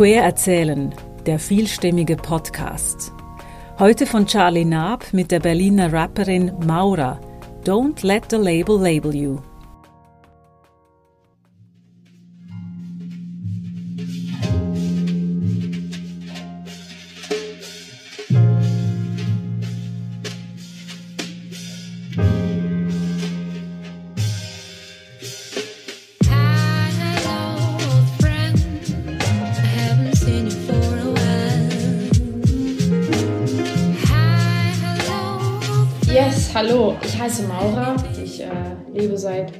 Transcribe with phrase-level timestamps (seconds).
[0.00, 0.94] Queer erzählen,
[1.26, 3.12] der vielstimmige Podcast.
[3.78, 7.20] Heute von Charlie Naab mit der Berliner Rapperin Maura.
[7.66, 9.49] Don't let the label label you.
[37.20, 37.96] Heiße Maura.
[38.22, 38.46] Ich äh,
[38.92, 39.52] lebe seit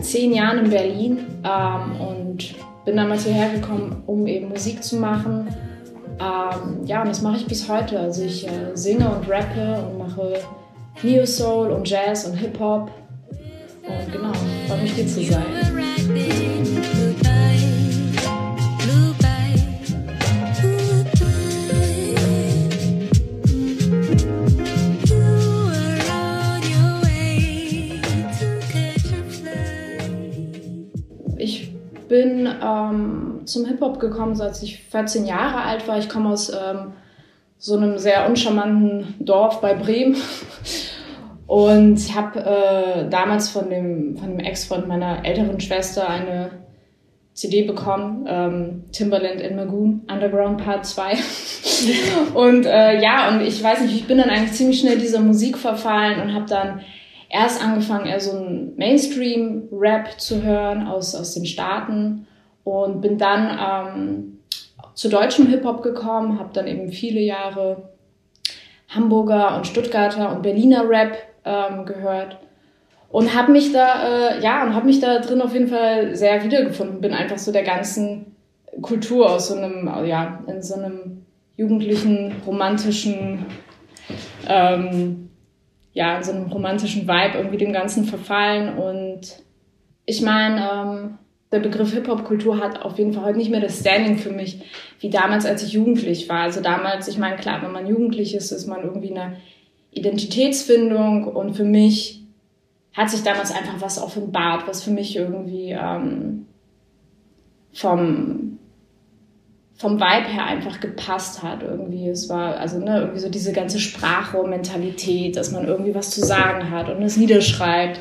[0.00, 2.54] zehn Jahren in Berlin ähm, und
[2.84, 5.48] bin damals hierher gekommen, um eben Musik zu machen.
[6.18, 7.98] Ähm, ja, und das mache ich bis heute.
[7.98, 10.40] Also ich äh, singe und rappe und mache
[11.02, 12.90] Neo Soul und Jazz und Hip Hop.
[13.86, 14.32] Und genau,
[14.66, 16.49] freue mich hier zu sein.
[32.10, 35.96] Bin ähm, zum Hip-Hop gekommen, als ich 14 Jahre alt war.
[35.96, 36.92] Ich komme aus ähm,
[37.56, 40.16] so einem sehr uncharmanten Dorf bei Bremen.
[41.46, 46.50] Und ich habe äh, damals von dem, von dem Ex-Freund meiner älteren Schwester eine
[47.32, 51.14] CD bekommen, ähm, Timberland in Magoon, Underground Part 2.
[52.34, 55.56] und äh, ja, und ich weiß nicht, ich bin dann eigentlich ziemlich schnell dieser Musik
[55.56, 56.80] verfallen und habe dann
[57.30, 62.26] erst angefangen, eher so ein Mainstream-Rap zu hören aus, aus den Staaten
[62.64, 64.38] und bin dann ähm,
[64.94, 67.90] zu deutschem Hip-Hop gekommen, habe dann eben viele Jahre
[68.88, 72.38] Hamburger und Stuttgarter und Berliner Rap ähm, gehört
[73.08, 76.44] und habe mich da äh, ja und habe mich da drin auf jeden Fall sehr
[76.44, 77.00] wiedergefunden.
[77.00, 78.36] Bin einfach so der ganzen
[78.82, 81.24] Kultur aus so einem ja in so einem
[81.56, 83.46] jugendlichen romantischen
[84.48, 85.29] ähm,
[85.92, 88.78] ja, in so einem romantischen Vibe irgendwie dem Ganzen verfallen.
[88.78, 89.42] Und
[90.06, 91.18] ich meine, ähm,
[91.52, 94.62] der Begriff Hip-Hop-Kultur hat auf jeden Fall heute nicht mehr das Standing für mich,
[95.00, 96.42] wie damals, als ich jugendlich war.
[96.42, 99.36] Also damals, ich meine, klar, wenn man jugendlich ist, ist man irgendwie eine
[99.90, 102.22] Identitätsfindung und für mich
[102.92, 106.46] hat sich damals einfach was offenbart, was für mich irgendwie ähm,
[107.72, 108.59] vom
[109.80, 112.06] vom Vibe her einfach gepasst hat irgendwie.
[112.10, 116.70] Es war also ne, irgendwie so diese ganze Sprachrohrmentalität, dass man irgendwie was zu sagen
[116.70, 117.98] hat und es niederschreibt.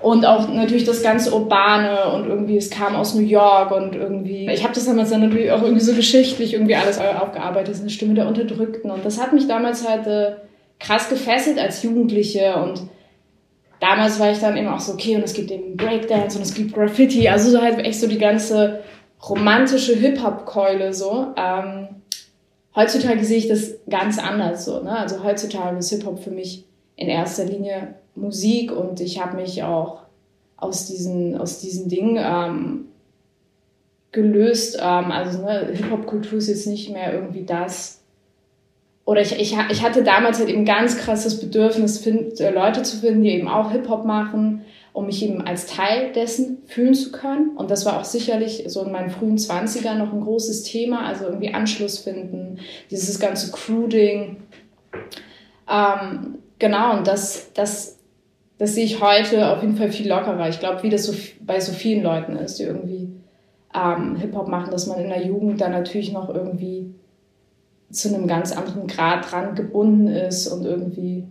[0.00, 4.50] Und auch natürlich das ganze Urbane und irgendwie, es kam aus New York und irgendwie,
[4.50, 8.12] ich habe das damals dann natürlich auch irgendwie so geschichtlich irgendwie alles aufgearbeitet, eine Stimme
[8.12, 8.90] der Unterdrückten.
[8.90, 10.32] Und das hat mich damals halt äh,
[10.78, 12.82] krass gefesselt als Jugendliche und
[13.80, 16.52] damals war ich dann eben auch so, okay, und es gibt eben Breakdance und es
[16.52, 18.80] gibt Graffiti, also so halt echt so die ganze
[19.26, 21.28] romantische Hip-Hop-Keule so.
[21.36, 21.88] Ähm,
[22.74, 24.80] heutzutage sehe ich das ganz anders so.
[24.82, 24.96] Ne?
[24.96, 26.64] Also heutzutage ist Hip-Hop für mich
[26.96, 30.02] in erster Linie Musik und ich habe mich auch
[30.56, 32.84] aus diesen, aus diesen Dingen ähm,
[34.12, 34.76] gelöst.
[34.80, 38.02] Ähm, also ne, Hip-Hop-Kultur ist jetzt nicht mehr irgendwie das.
[39.04, 42.98] Oder ich, ich, ich hatte damals halt eben ganz krasses Bedürfnis, find, äh, Leute zu
[42.98, 44.64] finden, die eben auch Hip-Hop machen,
[44.98, 47.56] um mich eben als Teil dessen fühlen zu können.
[47.56, 51.26] Und das war auch sicherlich so in meinen frühen Zwanzigern noch ein großes Thema, also
[51.26, 52.58] irgendwie Anschluss finden,
[52.90, 54.38] dieses ganze Cruding.
[55.70, 58.00] Ähm, genau, und das, das,
[58.58, 60.48] das sehe ich heute auf jeden Fall viel lockerer.
[60.48, 63.08] Ich glaube, wie das so bei so vielen Leuten ist, die irgendwie
[63.72, 66.92] ähm, Hip-Hop machen, dass man in der Jugend dann natürlich noch irgendwie
[67.92, 71.24] zu einem ganz anderen Grad dran gebunden ist und irgendwie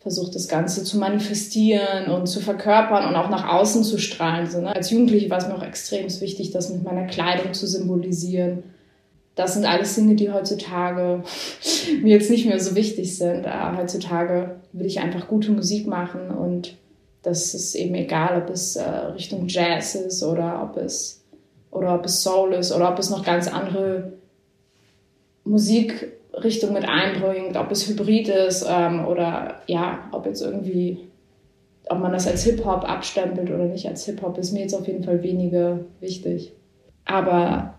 [0.00, 4.50] versucht das Ganze zu manifestieren und zu verkörpern und auch nach außen zu strahlen.
[4.50, 4.74] So, ne?
[4.74, 8.62] Als Jugendliche war es mir auch extrem wichtig, das mit meiner Kleidung zu symbolisieren.
[9.34, 11.22] Das sind alles Dinge, die heutzutage
[12.02, 13.46] mir jetzt nicht mehr so wichtig sind.
[13.46, 16.76] Aber heutzutage will ich einfach gute Musik machen und
[17.22, 21.22] das ist eben egal, ob es äh, Richtung Jazz ist oder ob es
[21.70, 24.14] oder ob es Soul ist oder ob es noch ganz andere
[25.44, 30.98] Musik Richtung mit einbringt, ob es Hybrid ist ähm, oder ja, ob jetzt irgendwie,
[31.88, 35.04] ob man das als Hip-Hop abstempelt oder nicht als Hip-Hop, ist mir jetzt auf jeden
[35.04, 36.52] Fall weniger wichtig.
[37.04, 37.74] Aber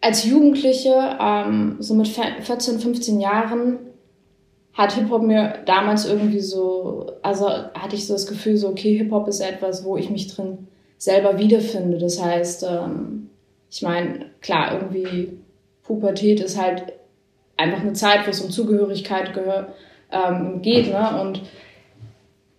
[0.00, 3.78] als Jugendliche, ähm, so mit 14, 15 Jahren,
[4.72, 9.26] hat Hip-Hop mir damals irgendwie so, also hatte ich so das Gefühl, so, okay, Hip-Hop
[9.26, 10.68] ist etwas, wo ich mich drin
[10.98, 11.98] selber wiederfinde.
[11.98, 13.30] Das heißt, ähm,
[13.70, 15.38] ich meine, klar, irgendwie
[15.82, 16.92] Pubertät ist halt
[17.56, 19.68] einfach eine Zeit, wo es um Zugehörigkeit gehör,
[20.10, 20.90] ähm, geht.
[20.90, 21.20] Ne?
[21.20, 21.42] Und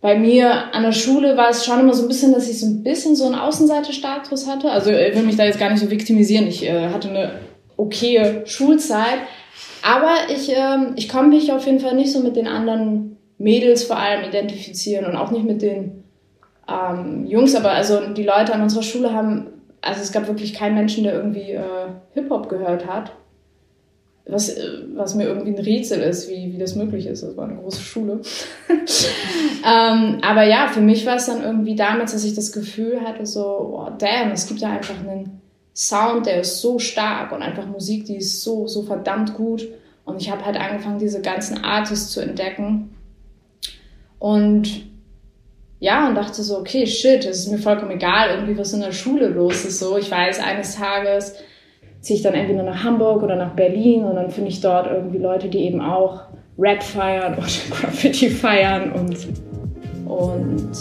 [0.01, 2.67] bei mir an der Schule war es schon immer so ein bisschen, dass ich so
[2.67, 4.71] ein bisschen so einen Außenseiterstatus hatte.
[4.71, 6.47] Also ich will mich da jetzt gar nicht so viktimisieren.
[6.47, 7.31] Ich äh, hatte eine
[7.77, 9.19] okaye Schulzeit.
[9.83, 13.83] Aber ich, äh, ich konnte mich auf jeden Fall nicht so mit den anderen Mädels
[13.83, 16.03] vor allem identifizieren und auch nicht mit den
[16.67, 17.55] ähm, Jungs.
[17.55, 19.47] Aber also die Leute an unserer Schule haben,
[19.81, 21.61] also es gab wirklich keinen Menschen, der irgendwie äh,
[22.13, 23.11] Hip-Hop gehört hat
[24.29, 27.23] was, äh, was mir irgendwie ein Rätsel ist, wie, wie das möglich ist.
[27.23, 28.21] Das war eine große Schule.
[28.69, 33.25] ähm, aber ja, für mich war es dann irgendwie damals, dass ich das Gefühl hatte,
[33.25, 35.41] so, oh, damn, es gibt da einfach einen
[35.73, 39.67] Sound, der ist so stark und einfach Musik, die ist so, so verdammt gut.
[40.05, 42.95] Und ich habe halt angefangen, diese ganzen Artists zu entdecken.
[44.19, 44.87] Und
[45.79, 48.91] ja, und dachte so, okay, shit, es ist mir vollkommen egal, irgendwie was in der
[48.91, 49.79] Schule los ist.
[49.79, 51.35] So, ich weiß, eines Tages
[52.07, 55.17] ziehe ich dann entweder nach Hamburg oder nach Berlin und dann finde ich dort irgendwie
[55.17, 56.21] Leute, die eben auch
[56.57, 59.27] Rap feiern oder Graffiti feiern und,
[60.05, 60.71] und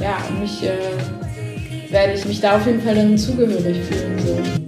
[0.00, 4.18] ja, mich äh, werde ich mich da auf jeden Fall dann zugehörig fühlen.
[4.18, 4.65] So.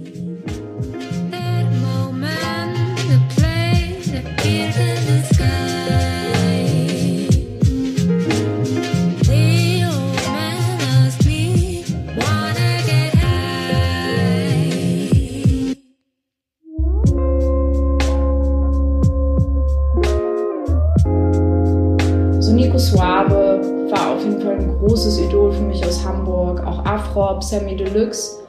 [27.39, 28.39] Afrop, Sammy Deluxe.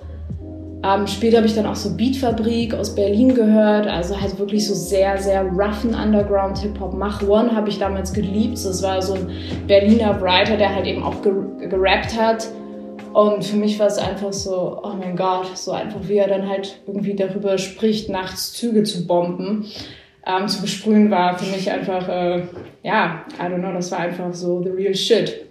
[0.82, 4.74] Ähm, später habe ich dann auch so Beatfabrik aus Berlin gehört, also halt wirklich so
[4.74, 6.94] sehr, sehr roughen Underground Hip-Hop.
[6.94, 8.54] Mach One habe ich damals geliebt.
[8.54, 9.30] Das war so ein
[9.66, 11.32] Berliner Writer, der halt eben auch ger
[11.68, 12.48] gerappt hat.
[13.12, 16.48] Und für mich war es einfach so, oh mein Gott, so einfach wie er dann
[16.48, 19.66] halt irgendwie darüber spricht, nachts Züge zu bomben,
[20.24, 22.42] ähm, zu besprühen, war für mich einfach, äh,
[22.84, 25.50] ja, I don't know, das war einfach so the real shit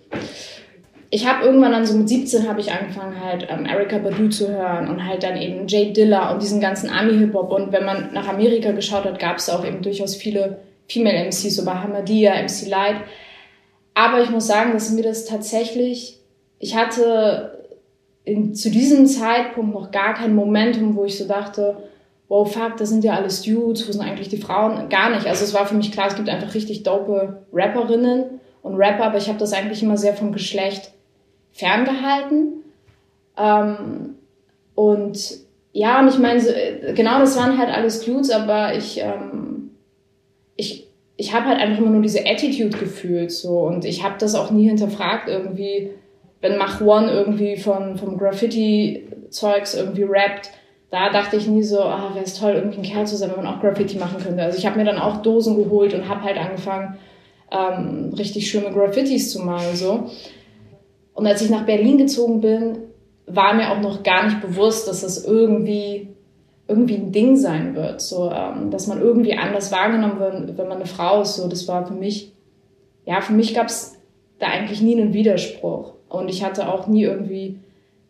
[1.11, 4.49] ich habe irgendwann dann so mit 17 habe ich angefangen halt ähm, Erika Badu zu
[4.49, 8.27] hören und halt dann eben Jay Dilla und diesen ganzen Ami-Hip-Hop und wenn man nach
[8.27, 12.67] Amerika geschaut hat, gab es auch eben durchaus viele Female MCs, so bei Hamadia, MC
[12.67, 12.97] Light.
[13.95, 16.19] Aber ich muss sagen, dass mir das tatsächlich,
[16.59, 17.65] ich hatte
[18.23, 21.77] in, zu diesem Zeitpunkt noch gar kein Momentum, wo ich so dachte,
[22.27, 24.89] wow, fuck, das sind ja alles Dudes, wo sind eigentlich die Frauen?
[24.89, 25.25] Gar nicht.
[25.25, 29.17] Also es war für mich klar, es gibt einfach richtig dope Rapperinnen und Rapper, aber
[29.17, 30.91] ich habe das eigentlich immer sehr vom Geschlecht
[31.59, 32.63] ferngehalten.
[33.37, 34.15] Ähm,
[34.75, 35.39] und
[35.73, 36.51] ja, und ich meine, so,
[36.95, 39.71] genau das waren halt alles Dudes, aber ich, ähm,
[40.55, 44.35] ich, ich habe halt einfach immer nur diese Attitude gefühlt so und ich habe das
[44.35, 45.91] auch nie hinterfragt irgendwie,
[46.41, 50.51] wenn Mach One irgendwie von vom Graffiti-Zeugs irgendwie rappt,
[50.89, 53.43] da dachte ich nie so, ah, wäre es toll, irgendwie ein Kerl zu sein, wenn
[53.43, 54.41] man auch Graffiti machen könnte.
[54.41, 56.97] Also ich habe mir dann auch Dosen geholt und habe halt angefangen,
[57.51, 60.09] ähm, richtig schöne Graffitis zu malen so.
[61.19, 62.77] Und als ich nach Berlin gezogen bin,
[63.25, 66.07] war mir auch noch gar nicht bewusst, dass das irgendwie
[66.65, 70.77] irgendwie ein Ding sein wird, so ähm, dass man irgendwie anders wahrgenommen wird, wenn man
[70.77, 71.35] eine Frau ist.
[71.35, 72.31] So, das war für mich,
[73.05, 73.97] ja, für mich gab es
[74.39, 75.91] da eigentlich nie einen Widerspruch.
[76.07, 77.59] Und ich hatte auch nie irgendwie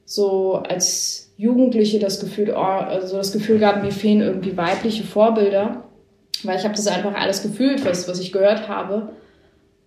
[0.06, 5.84] so als Jugendliche das Gefühl, oh, also das Gefühl gehabt, mir fehlen irgendwie weibliche Vorbilder,
[6.44, 9.10] weil ich habe das einfach alles gefühlt, was, was ich gehört habe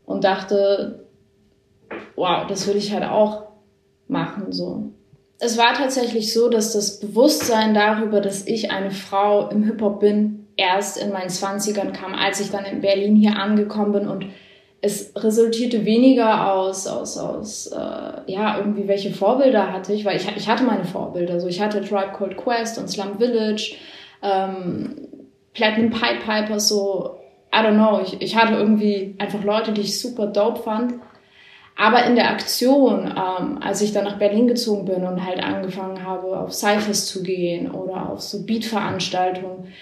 [0.06, 1.01] und dachte,
[2.16, 3.44] wow, das will ich halt auch
[4.08, 4.90] machen, so.
[5.38, 10.46] Es war tatsächlich so, dass das Bewusstsein darüber, dass ich eine Frau im Hip-Hop bin,
[10.56, 14.26] erst in meinen Zwanzigern kam, als ich dann in Berlin hier angekommen bin und
[14.84, 20.26] es resultierte weniger aus, aus, aus äh, ja, irgendwie welche Vorbilder hatte ich, weil ich,
[20.36, 21.38] ich hatte meine Vorbilder.
[21.38, 23.76] So, ich hatte Tribe Called Quest und Slum Village,
[24.22, 25.08] ähm,
[25.54, 27.16] Platinum Pipe Pipers, so,
[27.54, 30.94] I don't know, ich, ich hatte irgendwie einfach Leute, die ich super dope fand.
[31.76, 36.04] Aber in der Aktion, ähm, als ich dann nach Berlin gezogen bin und halt angefangen
[36.04, 39.72] habe, auf Cyphers zu gehen oder auf so Beat-Veranstaltungen,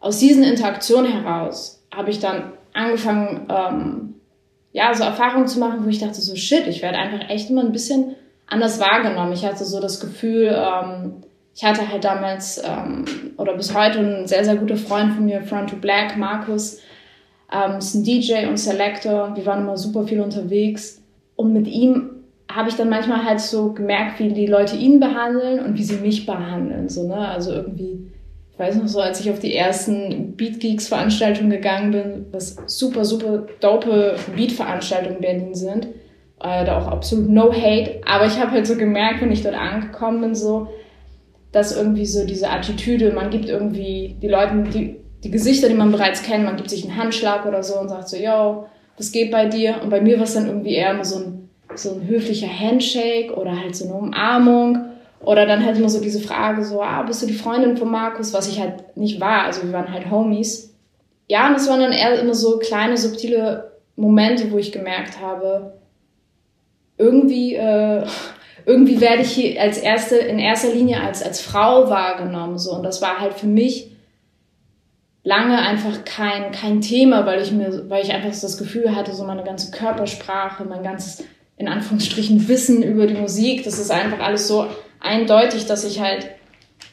[0.00, 4.14] aus diesen Interaktionen heraus habe ich dann angefangen, ähm,
[4.72, 7.62] ja, so Erfahrungen zu machen, wo ich dachte so, shit, ich werde einfach echt immer
[7.62, 9.32] ein bisschen anders wahrgenommen.
[9.32, 11.22] Ich hatte so das Gefühl, ähm,
[11.54, 13.04] ich hatte halt damals ähm,
[13.36, 16.80] oder bis heute ein sehr, sehr guter Freund von mir, Front to Black, Markus,
[17.52, 19.34] ähm, ist ein DJ und Selector.
[19.36, 21.00] Wir waren immer super viel unterwegs.
[21.36, 22.10] Und mit ihm
[22.50, 25.96] habe ich dann manchmal halt so gemerkt, wie die Leute ihn behandeln und wie sie
[25.96, 26.88] mich behandeln.
[26.88, 27.16] So, ne?
[27.16, 28.10] Also irgendwie,
[28.52, 32.56] ich weiß noch so, als ich auf die ersten Beat Geeks Veranstaltungen gegangen bin, was
[32.66, 35.86] super, super dope Beat-Veranstaltungen in Berlin sind.
[36.40, 38.00] Äh, da auch absolut no hate.
[38.06, 40.68] Aber ich habe halt so gemerkt, wenn ich dort angekommen bin, so,
[41.50, 45.90] dass irgendwie so diese Attitüde, man gibt irgendwie die Leute, die, die Gesichter, die man
[45.90, 49.30] bereits kennt, man gibt sich einen Handschlag oder so und sagt so, yo, was geht
[49.30, 49.80] bei dir?
[49.82, 53.34] Und bei mir war es dann irgendwie eher immer so ein, so ein höflicher Handshake
[53.34, 54.78] oder halt so eine Umarmung.
[55.20, 58.34] Oder dann halt immer so diese Frage so, ah, bist du die Freundin von Markus?
[58.34, 59.44] Was ich halt nicht war.
[59.44, 60.74] Also wir waren halt Homies.
[61.28, 65.74] Ja, und es waren dann eher immer so kleine, subtile Momente, wo ich gemerkt habe,
[66.98, 68.04] irgendwie, äh,
[68.66, 72.72] irgendwie werde ich hier als erste, in erster Linie als, als Frau wahrgenommen, so.
[72.72, 73.93] Und das war halt für mich
[75.24, 79.24] lange einfach kein, kein Thema, weil ich mir, weil ich einfach das Gefühl hatte, so
[79.24, 81.24] meine ganze Körpersprache, mein ganzes,
[81.56, 84.66] in Anführungsstrichen, Wissen über die Musik, das ist einfach alles so
[85.00, 86.28] eindeutig, dass ich halt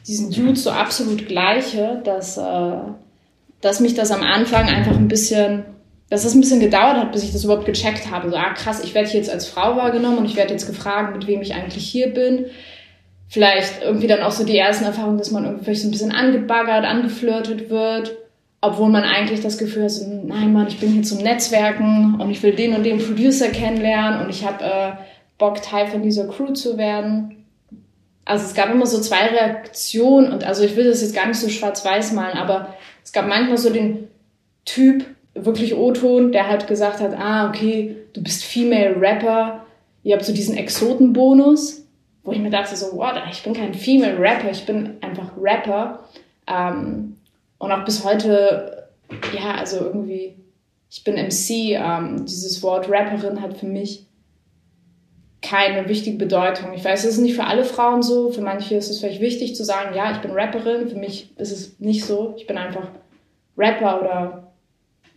[0.06, 2.72] diesen Dude so absolut gleiche, dass, äh,
[3.60, 5.64] dass mich das am Anfang einfach ein bisschen,
[6.08, 8.30] dass es ein bisschen gedauert hat, bis ich das überhaupt gecheckt habe.
[8.30, 11.26] So, ah krass, ich werde jetzt als Frau wahrgenommen und ich werde jetzt gefragt, mit
[11.26, 12.46] wem ich eigentlich hier bin.
[13.28, 16.12] Vielleicht irgendwie dann auch so die ersten Erfahrungen, dass man irgendwie vielleicht so ein bisschen
[16.12, 18.16] angebaggert, angeflirtet wird
[18.64, 19.92] obwohl man eigentlich das Gefühl hat,
[20.24, 24.22] nein Mann, ich bin hier zum Netzwerken und ich will den und den Producer kennenlernen
[24.22, 24.92] und ich habe äh,
[25.36, 27.44] Bock, Teil von dieser Crew zu werden.
[28.24, 31.40] Also es gab immer so zwei Reaktionen und also ich will das jetzt gar nicht
[31.40, 34.08] so schwarz-weiß malen, aber es gab manchmal so den
[34.64, 39.66] Typ, wirklich O-Ton, der halt gesagt hat, ah, okay, du bist Female Rapper,
[40.04, 41.84] ihr habt so diesen Exotenbonus,
[42.22, 46.04] wo ich mir dachte so, what, ich bin kein Female Rapper, ich bin einfach Rapper.
[46.46, 47.16] Ähm,
[47.62, 48.88] und auch bis heute,
[49.32, 50.34] ja, also irgendwie,
[50.90, 54.04] ich bin MC, ähm, dieses Wort Rapperin hat für mich
[55.42, 56.72] keine wichtige Bedeutung.
[56.72, 58.30] Ich weiß, es ist nicht für alle Frauen so.
[58.30, 60.88] Für manche ist es vielleicht wichtig zu sagen, ja, ich bin Rapperin.
[60.88, 62.34] Für mich ist es nicht so.
[62.36, 62.88] Ich bin einfach
[63.56, 64.52] Rapper oder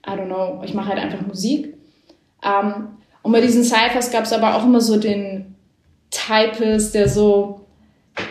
[0.06, 0.62] I don't know.
[0.64, 1.75] Ich mache halt einfach Musik.
[2.44, 2.90] Ähm,
[3.24, 5.56] und bei diesen Cyphers gab es aber auch immer so den
[6.12, 7.62] Typist, der so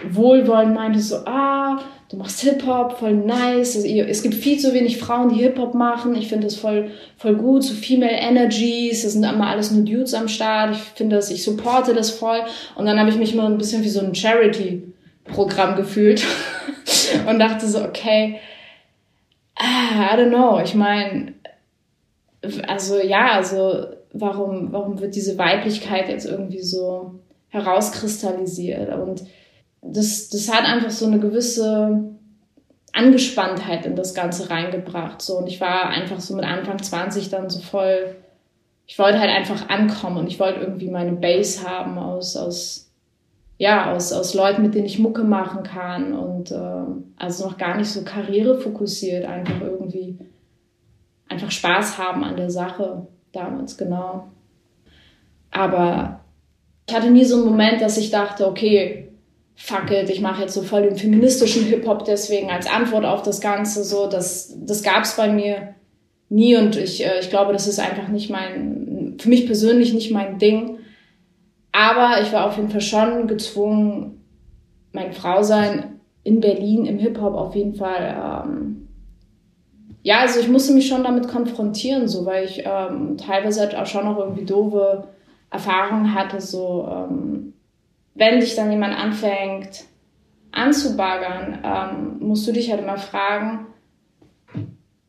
[0.09, 1.81] wohlwollend meinte, so, ah,
[2.15, 3.75] du machst Hip-Hop, voll nice.
[3.75, 6.15] Es gibt viel zu wenig Frauen, die Hip-Hop machen.
[6.15, 7.65] Ich finde das voll, voll gut.
[7.65, 10.73] So Female Energies, das sind immer alles nur Dudes am Start.
[10.73, 12.41] Ich finde das, ich supporte das voll.
[12.77, 16.25] Und dann habe ich mich immer ein bisschen wie so ein Charity-Programm gefühlt
[17.29, 18.39] und dachte so, okay,
[19.57, 20.61] ah, I don't know.
[20.63, 21.35] Ich meine,
[22.69, 27.17] also ja, also warum, warum wird diese Weiblichkeit jetzt irgendwie so
[27.49, 28.95] herauskristallisiert?
[28.95, 29.25] Und
[29.85, 32.15] das, das hat einfach so eine gewisse
[32.93, 35.21] Angespanntheit in das Ganze reingebracht.
[35.21, 35.39] So.
[35.39, 38.17] Und ich war einfach so mit Anfang 20 dann so voll,
[38.87, 42.93] ich wollte halt einfach ankommen und ich wollte irgendwie meine Base haben aus, aus,
[43.59, 46.85] ja, aus, aus Leuten, mit denen ich Mucke machen kann und äh,
[47.17, 50.19] also noch gar nicht so karrierefokussiert, einfach irgendwie
[51.29, 54.29] einfach Spaß haben an der Sache damals, genau.
[55.51, 56.21] Aber
[56.87, 59.04] ich hatte nie so einen Moment, dass ich dachte, okay,
[59.57, 63.41] fuck it, ich mache jetzt so voll den feministischen Hip-Hop deswegen als Antwort auf das
[63.41, 63.85] Ganze.
[63.85, 65.75] So, das, das gab es bei mir
[66.29, 70.11] nie und ich, äh, ich glaube, das ist einfach nicht mein, für mich persönlich nicht
[70.11, 70.79] mein Ding.
[71.73, 74.25] Aber ich war auf jeden Fall schon gezwungen,
[74.93, 78.89] mein Frausein in Berlin im Hip-Hop auf jeden Fall, ähm,
[80.03, 83.87] ja, also ich musste mich schon damit konfrontieren, so, weil ich ähm, teilweise halt auch
[83.87, 85.09] schon noch irgendwie doofe
[85.51, 87.54] Erfahrungen hatte, so, ähm,
[88.15, 89.85] wenn dich dann jemand anfängt
[90.53, 93.67] anzubaggern, ähm, musst du dich halt immer fragen,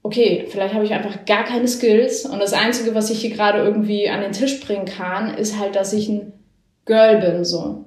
[0.01, 3.59] okay, vielleicht habe ich einfach gar keine Skills und das Einzige, was ich hier gerade
[3.59, 6.33] irgendwie an den Tisch bringen kann, ist halt, dass ich ein
[6.85, 7.85] Girl bin, so.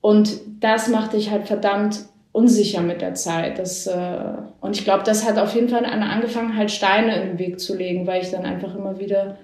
[0.00, 2.00] Und das macht dich halt verdammt
[2.32, 3.58] unsicher mit der Zeit.
[3.58, 4.20] Das, äh,
[4.60, 7.76] und ich glaube, das hat auf jeden Fall angefangen, halt Steine in den Weg zu
[7.76, 9.36] legen, weil ich dann einfach immer wieder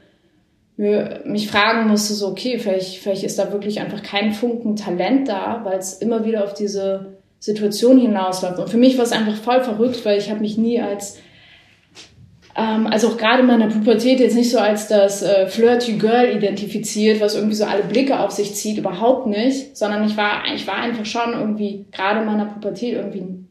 [0.76, 5.60] mich fragen musste, so, okay, vielleicht, vielleicht ist da wirklich einfach kein Funken Talent da,
[5.64, 8.58] weil es immer wieder auf diese Situation hinausläuft.
[8.58, 11.20] Und für mich war es einfach voll verrückt, weil ich habe mich nie als,
[12.56, 16.34] ähm, also auch gerade in meiner Pubertät jetzt nicht so als das äh, Flirty Girl
[16.34, 20.66] identifiziert, was irgendwie so alle Blicke auf sich zieht, überhaupt nicht, sondern ich war, ich
[20.66, 23.44] war einfach schon irgendwie, gerade in meiner Pubertät irgendwie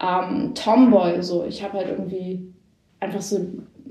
[0.00, 1.44] ähm, Tomboy, so.
[1.44, 2.50] Ich habe halt irgendwie
[3.00, 3.40] einfach so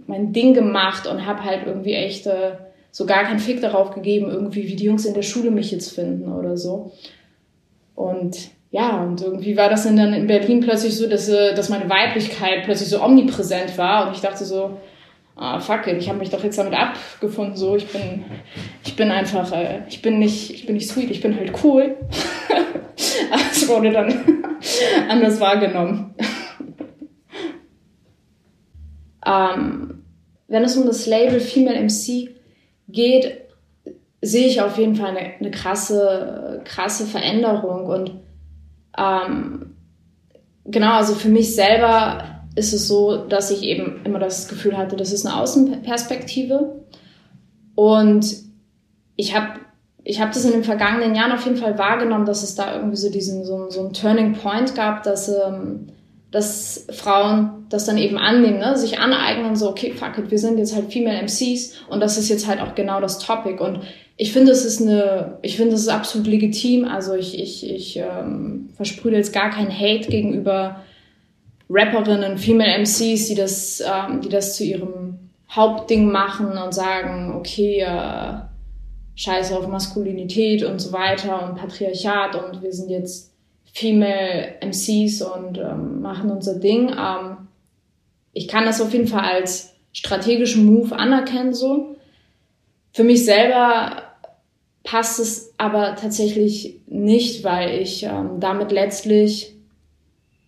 [0.09, 2.53] mein Ding gemacht und habe halt irgendwie echt äh,
[2.91, 5.93] so gar keinen Fick darauf gegeben, irgendwie wie die Jungs in der Schule mich jetzt
[5.93, 6.91] finden oder so.
[7.95, 11.89] Und ja, und irgendwie war das dann in Berlin plötzlich so, dass, äh, dass meine
[11.89, 14.79] Weiblichkeit plötzlich so omnipräsent war und ich dachte so,
[15.35, 18.25] ah, fuck it, ich habe mich doch jetzt damit abgefunden, so, ich bin,
[18.83, 21.95] ich bin einfach, äh, ich bin nicht, ich bin nicht sweet, ich bin halt cool.
[23.51, 24.13] Es wurde dann
[25.09, 26.13] anders wahrgenommen.
[29.25, 29.98] ähm,
[30.49, 32.35] wenn es um das Label Female MC
[32.89, 33.37] geht,
[34.21, 37.85] sehe ich auf jeden Fall eine, eine krasse, krasse Veränderung.
[37.85, 38.11] Und
[38.97, 39.75] ähm,
[40.65, 44.97] genau, also für mich selber ist es so, dass ich eben immer das Gefühl hatte,
[44.97, 46.83] das ist eine Außenperspektive.
[47.75, 48.35] Und
[49.15, 49.59] ich habe
[50.03, 52.97] ich hab das in den vergangenen Jahren auf jeden Fall wahrgenommen, dass es da irgendwie
[52.97, 55.87] so diesen so, so einen Turning Point gab, dass ähm,
[56.31, 58.77] dass Frauen das dann eben annehmen, ne?
[58.77, 62.29] sich aneignen, so, okay, fuck it, wir sind jetzt halt Female MCs und das ist
[62.29, 63.61] jetzt halt auch genau das Topic.
[63.63, 63.81] Und
[64.15, 66.85] ich finde, es ist eine, ich finde, es ist absolut legitim.
[66.85, 70.83] Also ich, ich, ich ähm, versprühe jetzt gar keinen Hate gegenüber
[71.69, 77.81] Rapperinnen, Female MCs, die das, ähm, die das zu ihrem Hauptding machen und sagen, okay,
[77.81, 78.33] äh,
[79.15, 83.28] scheiße auf Maskulinität und so weiter und Patriarchat und wir sind jetzt
[83.73, 86.89] Female MCs und ähm, machen unser Ding.
[86.89, 87.47] Ähm,
[88.33, 91.95] ich kann das auf jeden Fall als strategischen Move anerkennen so.
[92.93, 94.03] Für mich selber
[94.83, 99.55] passt es aber tatsächlich nicht, weil ich ähm, damit letztlich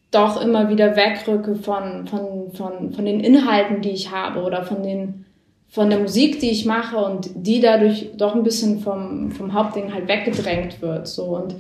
[0.10, 4.84] doch immer wieder wegrücke von, von, von, von den Inhalten, die ich habe oder von,
[4.84, 5.25] den,
[5.70, 9.94] von der Musik, die ich mache und die dadurch doch ein bisschen vom, vom Hauptding
[9.94, 11.08] halt weggedrängt wird.
[11.08, 11.38] So.
[11.38, 11.56] Und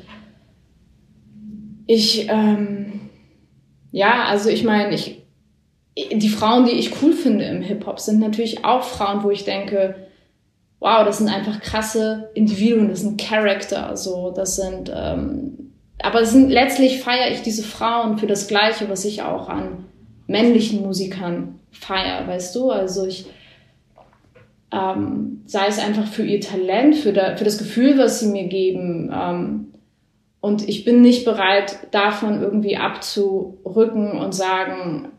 [1.87, 3.09] ich, ähm,
[3.91, 5.21] ja, also ich meine, ich,
[5.97, 9.95] die Frauen, die ich cool finde im Hip-Hop, sind natürlich auch Frauen, wo ich denke,
[10.79, 16.49] wow, das sind einfach krasse Individuen, das sind Charakter, so, das sind, ähm, aber sind,
[16.49, 19.85] letztlich feiere ich diese Frauen für das Gleiche, was ich auch an
[20.27, 22.71] männlichen Musikern feiere, weißt du?
[22.71, 23.25] Also ich,
[24.71, 28.47] ähm, sei es einfach für ihr Talent, für, da, für das Gefühl, was sie mir
[28.47, 29.70] geben, ähm,
[30.41, 35.09] und ich bin nicht bereit, davon irgendwie abzurücken und sagen,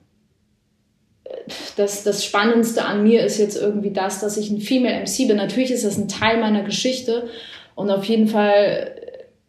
[1.76, 5.36] das, das Spannendste an mir ist jetzt irgendwie das, dass ich ein Female MC bin.
[5.36, 7.28] Natürlich ist das ein Teil meiner Geschichte
[7.76, 8.96] und auf jeden Fall,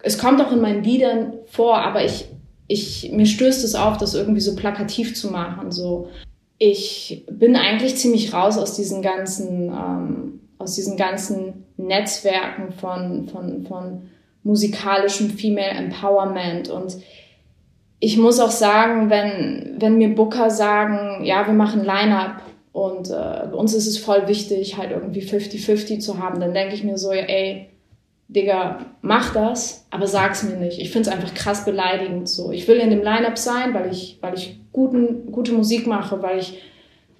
[0.04, 2.26] es kommt auch in meinen Liedern vor, aber ich,
[2.68, 5.72] ich, mir stößt es auf, das irgendwie so plakativ zu machen.
[5.72, 6.10] So,
[6.60, 13.66] ich bin eigentlich ziemlich raus aus diesen ganzen, ähm, aus diesen ganzen Netzwerken von, von,
[13.66, 14.10] von
[14.44, 16.70] musikalischem Female Empowerment.
[16.70, 16.98] Und
[18.00, 22.42] ich muss auch sagen, wenn, wenn mir Booker sagen, ja, wir machen Line-Up
[22.74, 26.76] und äh, bei uns ist es voll wichtig, halt irgendwie 50-50 zu haben, dann denke
[26.76, 27.70] ich mir so, ey,
[28.28, 30.80] Digga, mach das, aber sag's mir nicht.
[30.80, 32.52] Ich find's einfach krass beleidigend so.
[32.52, 36.40] Ich will in dem Line-Up sein, weil ich, weil ich guten, gute Musik mache, weil
[36.40, 36.60] ich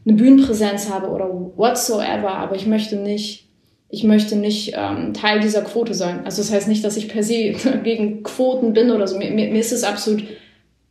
[0.06, 3.48] eine Bühnenpräsenz habe oder whatsoever, aber ich möchte nicht
[3.94, 6.26] ich möchte nicht ähm, Teil dieser Quote sein.
[6.26, 7.52] Also das heißt nicht, dass ich per se
[7.84, 9.20] gegen Quoten bin oder so.
[9.20, 10.24] Mir, mir, ist es absolut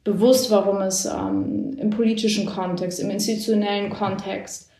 [0.05, 4.71] bewusst, warum es ähm, im politischen Kontext, im institutionellen Kontext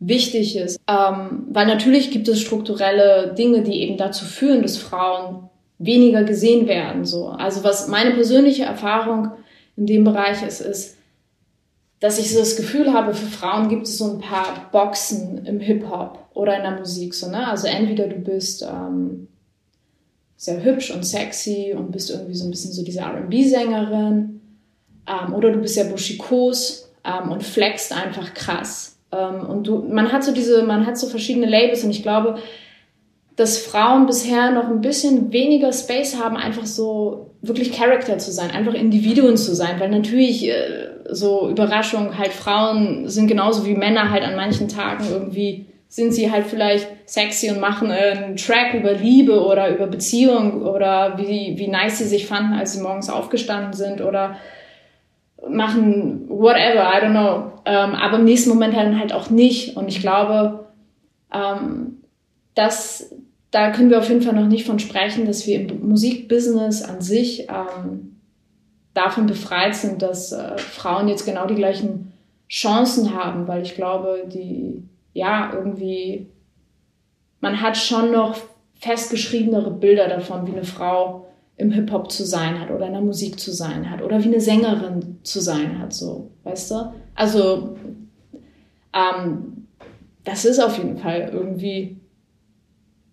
[0.00, 0.80] wichtig ist.
[0.88, 6.66] Ähm, weil natürlich gibt es strukturelle Dinge, die eben dazu führen, dass Frauen weniger gesehen
[6.66, 7.04] werden.
[7.04, 7.26] So.
[7.26, 9.32] Also was meine persönliche Erfahrung
[9.76, 10.96] in dem Bereich ist, ist,
[12.02, 15.60] dass ich so das Gefühl habe, für Frauen gibt es so ein paar Boxen im
[15.60, 17.14] Hip-Hop oder in der Musik.
[17.14, 17.46] So, ne?
[17.46, 19.28] Also entweder du bist ähm,
[20.36, 24.40] sehr hübsch und sexy und bist irgendwie so ein bisschen so diese RB-Sängerin
[25.06, 28.96] ähm, oder du bist sehr buschikos ähm, und flexst einfach krass.
[29.12, 32.38] Ähm, und du, man hat so diese, man hat so verschiedene Labels und ich glaube,
[33.36, 38.50] dass Frauen bisher noch ein bisschen weniger Space haben, einfach so wirklich Charakter zu sein,
[38.50, 44.10] einfach Individuen zu sein, weil natürlich äh, so Überraschung halt Frauen sind genauso wie Männer
[44.10, 48.94] halt an manchen Tagen irgendwie sind sie halt vielleicht sexy und machen einen Track über
[48.94, 53.74] Liebe oder über Beziehung oder wie, wie nice sie sich fanden, als sie morgens aufgestanden
[53.74, 54.36] sind oder
[55.46, 57.52] machen whatever, I don't know.
[57.66, 59.76] Ähm, aber im nächsten Moment dann halt auch nicht.
[59.76, 60.66] Und ich glaube,
[61.30, 61.98] ähm,
[62.54, 63.14] dass
[63.50, 67.02] da können wir auf jeden Fall noch nicht von sprechen, dass wir im Musikbusiness an
[67.02, 68.11] sich ähm,
[68.94, 72.12] davon befreit sind, dass äh, Frauen jetzt genau die gleichen
[72.48, 74.82] Chancen haben, weil ich glaube, die
[75.14, 76.28] ja, irgendwie,
[77.40, 78.36] man hat schon noch
[78.74, 81.26] festgeschriebenere Bilder davon, wie eine Frau
[81.56, 84.40] im Hip-Hop zu sein hat oder in der Musik zu sein hat oder wie eine
[84.40, 86.92] Sängerin zu sein hat, so, weißt du?
[87.14, 87.76] Also,
[88.92, 89.66] ähm,
[90.24, 91.96] das ist auf jeden Fall irgendwie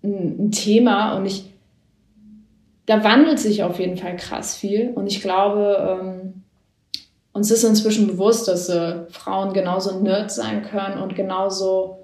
[0.03, 1.53] ein, ein Thema und ich,
[2.89, 6.43] da wandelt sich auf jeden Fall krass viel und ich glaube, ähm,
[7.33, 11.99] uns ist inzwischen bewusst, dass äh, Frauen genauso Nerds sein können und genauso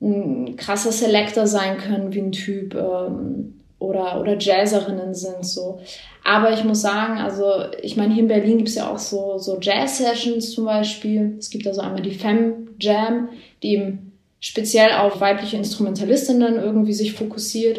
[0.00, 5.80] ein krasser Selector sein können wie ein Typ ähm, oder, oder Jazzerinnen sind so.
[6.24, 7.44] Aber ich muss sagen, also
[7.80, 11.36] ich meine, hier in Berlin gibt es ja auch so, so Jazz-Sessions zum Beispiel.
[11.38, 13.28] Es gibt also einmal die Femme Jam,
[13.62, 17.78] die eben speziell auf weibliche Instrumentalistinnen irgendwie sich fokussiert.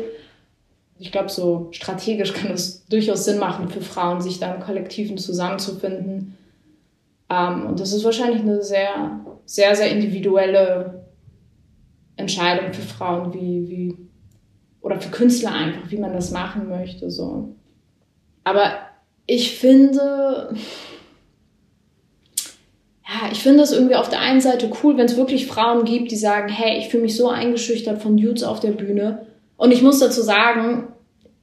[1.00, 5.18] Ich glaube, so strategisch kann es durchaus Sinn machen für Frauen, sich da im Kollektiven
[5.18, 6.38] zusammenzufinden
[7.30, 11.06] Ähm, und das ist wahrscheinlich eine sehr, sehr, sehr individuelle
[12.18, 13.98] Entscheidung für Frauen, wie, wie,
[14.82, 17.56] oder für Künstler einfach, wie man das machen möchte, so.
[18.44, 18.74] Aber
[19.26, 20.56] ich finde,
[23.08, 26.12] ja, ich finde es irgendwie auf der einen Seite cool, wenn es wirklich Frauen gibt,
[26.12, 29.28] die sagen, hey, ich fühle mich so eingeschüchtert von Dudes auf der Bühne.
[29.60, 30.88] Und ich muss dazu sagen,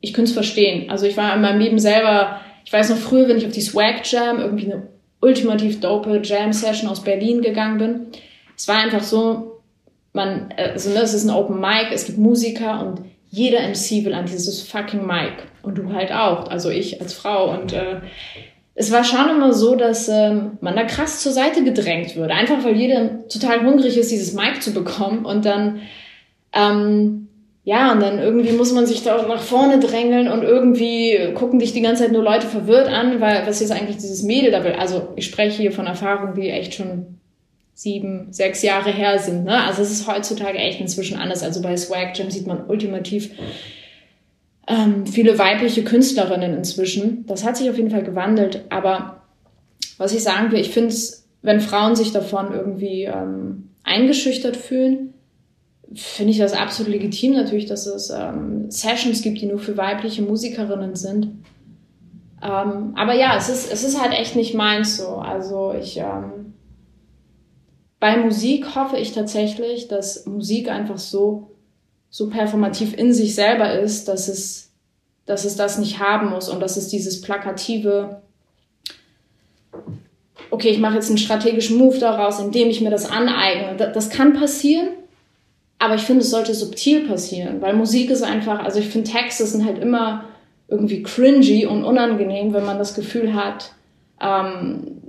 [0.00, 0.88] ich könnte es verstehen.
[0.88, 3.60] Also ich war in meinem Leben selber, ich weiß noch früher, wenn ich auf die
[3.60, 4.88] Swag Jam, irgendwie eine
[5.20, 8.06] ultimativ dope Jam Session aus Berlin gegangen bin.
[8.56, 9.60] Es war einfach so,
[10.14, 14.14] man, also ne, es ist ein Open Mic, es gibt Musiker und jeder MC will
[14.14, 15.34] an dieses fucking Mic.
[15.62, 17.50] Und du halt auch, also ich als Frau.
[17.50, 18.00] Und äh,
[18.74, 22.32] es war schon immer so, dass ähm, man da krass zur Seite gedrängt würde.
[22.32, 25.26] Einfach weil jeder total hungrig ist, dieses Mic zu bekommen.
[25.26, 25.82] Und dann,
[26.54, 27.26] ähm,
[27.66, 31.58] ja, und dann irgendwie muss man sich da auch nach vorne drängeln und irgendwie gucken
[31.58, 34.62] dich die ganze Zeit nur Leute verwirrt an, weil was ist eigentlich dieses Mädel da
[34.62, 34.74] will.
[34.74, 37.18] Also ich spreche hier von Erfahrungen, die echt schon
[37.74, 39.46] sieben, sechs Jahre her sind.
[39.46, 39.64] Ne?
[39.64, 41.42] Also es ist heutzutage echt inzwischen anders.
[41.42, 43.32] Also bei Swag Jam sieht man ultimativ
[44.68, 47.26] ähm, viele weibliche Künstlerinnen inzwischen.
[47.26, 48.62] Das hat sich auf jeden Fall gewandelt.
[48.68, 49.22] Aber
[49.98, 55.14] was ich sagen will, ich finde es, wenn Frauen sich davon irgendwie ähm, eingeschüchtert fühlen,
[55.94, 60.22] finde ich das absolut legitim natürlich, dass es ähm, Sessions gibt, die nur für weibliche
[60.22, 61.44] Musikerinnen sind.
[62.42, 65.16] Ähm, aber ja, es ist, es ist halt echt nicht meins so.
[65.16, 66.54] Also ich, ähm,
[68.00, 71.56] bei Musik hoffe ich tatsächlich, dass Musik einfach so
[72.16, 74.72] so performativ in sich selber ist, dass es,
[75.26, 78.22] dass es das nicht haben muss und dass es dieses plakative,
[80.50, 83.76] okay, ich mache jetzt einen strategischen Move daraus, indem ich mir das aneigne.
[83.92, 84.88] Das kann passieren,
[85.78, 89.46] aber ich finde, es sollte subtil passieren, weil Musik ist einfach, also ich finde, Texte
[89.46, 90.24] sind halt immer
[90.68, 93.72] irgendwie cringy und unangenehm, wenn man das Gefühl hat,
[94.20, 95.02] ähm,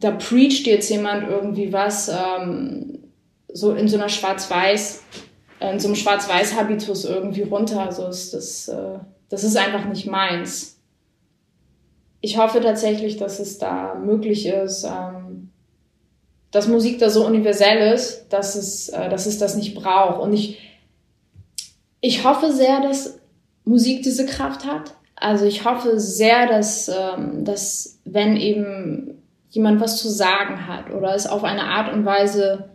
[0.00, 3.00] da preacht jetzt jemand irgendwie was, ähm,
[3.52, 5.00] so in so einer Schwarz-Weiß-
[5.60, 7.82] in so einem Schwarz-Weiß-Habitus irgendwie runter.
[7.82, 10.78] Also ist das, äh, das ist einfach nicht meins.
[12.22, 15.49] Ich hoffe tatsächlich, dass es da möglich ist, ähm,
[16.50, 20.20] dass Musik da so universell ist, dass es, äh, dass es das nicht braucht.
[20.20, 20.58] Und ich,
[22.00, 23.18] ich hoffe sehr, dass
[23.64, 24.94] Musik diese Kraft hat.
[25.16, 31.14] Also ich hoffe sehr, dass, ähm, dass wenn eben jemand was zu sagen hat oder
[31.14, 32.70] es auf eine Art und Weise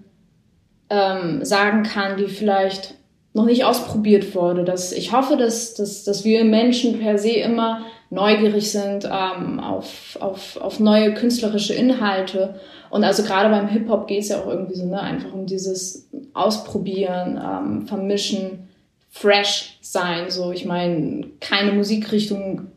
[0.89, 2.95] ähm, sagen kann, die vielleicht
[3.33, 4.63] noch nicht ausprobiert wurde.
[4.63, 10.17] Dass ich hoffe, dass, dass, dass wir Menschen per se immer neugierig sind ähm, auf,
[10.19, 12.59] auf, auf neue künstlerische Inhalte.
[12.89, 16.09] Und also gerade beim Hip-Hop geht es ja auch irgendwie so, ne, einfach um dieses
[16.33, 18.69] Ausprobieren, ähm, Vermischen,
[19.09, 20.29] fresh sein.
[20.29, 22.67] So, ich meine, keine Musikrichtung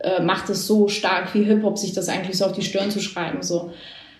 [0.00, 3.00] äh, macht es so stark wie Hip-Hop, sich das eigentlich so auf die Stirn zu
[3.00, 3.42] schreiben.
[3.42, 3.72] So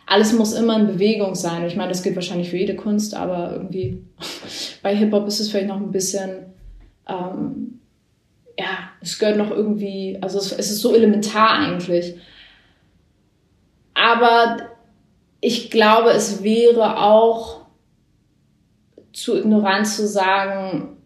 [0.07, 1.65] alles muss immer in Bewegung sein.
[1.67, 4.03] Ich meine, das gilt wahrscheinlich für jede Kunst, aber irgendwie
[4.83, 6.31] bei Hip-Hop ist es vielleicht noch ein bisschen,
[7.09, 7.80] ähm,
[8.61, 12.17] ja, es gehört noch irgendwie, also es, es ist so elementar eigentlich.
[13.95, 14.59] Aber
[15.41, 17.63] ich glaube, es wäre auch
[19.15, 20.99] zu ignorant zu sagen,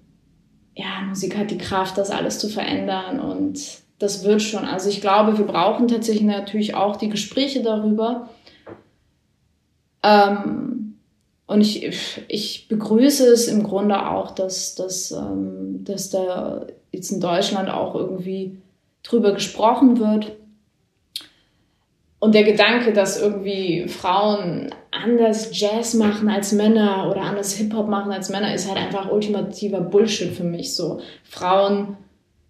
[0.75, 3.61] ja, Musik hat die Kraft, das alles zu verändern und
[4.01, 4.65] das wird schon.
[4.65, 8.31] Also ich glaube, wir brauchen tatsächlich natürlich auch die Gespräche darüber.
[10.03, 10.99] Ähm,
[11.47, 17.21] und ich, ich begrüße es im Grunde auch, dass, dass, ähm, dass da jetzt in
[17.21, 18.59] Deutschland auch irgendwie
[19.03, 20.33] drüber gesprochen wird.
[22.19, 28.13] Und der Gedanke, dass irgendwie Frauen anders Jazz machen als Männer oder anders Hip-Hop machen
[28.13, 30.75] als Männer, ist halt einfach ultimativer Bullshit für mich.
[30.75, 31.99] So Frauen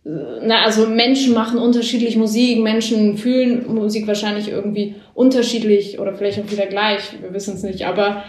[0.05, 6.51] na, also Menschen machen unterschiedlich Musik, Menschen fühlen Musik wahrscheinlich irgendwie unterschiedlich oder vielleicht auch
[6.51, 8.23] wieder gleich, wir wissen es nicht, aber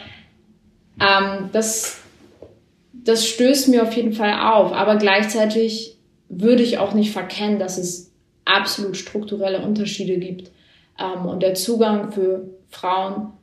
[1.01, 1.99] ähm, das,
[2.93, 5.94] das stößt mir auf jeden Fall auf, aber gleichzeitig
[6.29, 8.11] würde ich auch nicht verkennen, dass es
[8.45, 10.51] absolut strukturelle Unterschiede gibt.
[10.99, 13.33] Ähm, und der Zugang für Frauen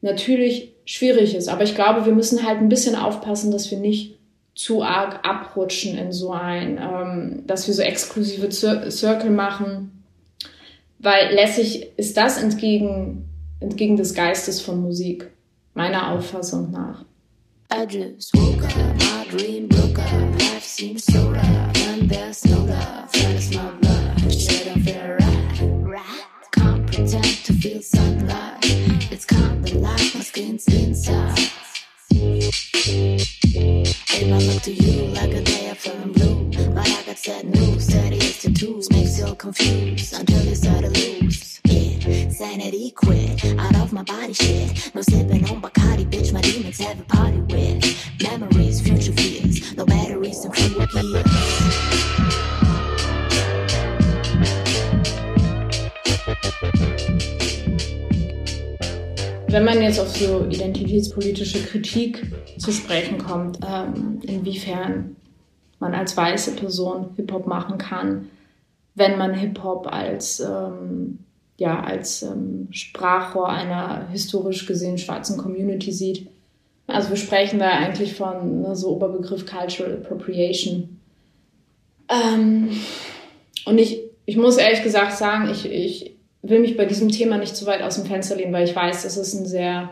[0.00, 4.18] natürlich schwierig ist, aber ich glaube, wir müssen halt ein bisschen aufpassen, dass wir nicht
[4.54, 10.04] zu arg abrutschen in so ein, ähm, dass wir so exklusive Zir Circle machen,
[10.98, 13.28] weil lässig ist das entgegen,
[13.60, 15.30] entgegen des Geistes von Musik,
[15.74, 17.04] meiner Auffassung nach.
[17.72, 21.71] I just woke up, my dream broke up, life seems so and
[22.12, 25.60] there's no love, there's no love, shit don't feel right,
[25.96, 28.58] right, can't pretend to feel sunlight,
[29.10, 31.50] it's kinda like my skin's inside.
[34.22, 36.72] Babe, I look to you like a day I'm feeling blue.
[36.74, 40.90] But I got sad news, steady as tattoos, makes you confused until you start to
[40.90, 41.51] lose.
[42.02, 43.44] Sanity quit.
[43.58, 44.92] Out of my body shit.
[44.94, 46.32] No slipping on Bacardi, bitch.
[46.32, 47.80] My demons have a party with.
[48.20, 49.76] Memories, future fears.
[49.76, 51.24] No batteries and fewer gears.
[59.46, 62.26] Wenn man jetzt auf so identitätspolitische Kritik
[62.58, 65.14] zu sprechen kommt, ähm, inwiefern
[65.78, 68.30] man als weiße Person Hip-Hop machen kann,
[68.94, 71.18] wenn man Hip-Hop als, ähm,
[71.58, 76.28] ja, als ähm, Sprachrohr einer historisch gesehen schwarzen Community sieht.
[76.86, 81.00] Also wir sprechen da eigentlich von ne, so Oberbegriff Cultural Appropriation.
[82.08, 82.70] Ähm,
[83.64, 87.56] und ich, ich muss ehrlich gesagt sagen, ich, ich will mich bei diesem Thema nicht
[87.56, 89.90] zu weit aus dem Fenster lehnen, weil ich weiß, dass es ein sehr,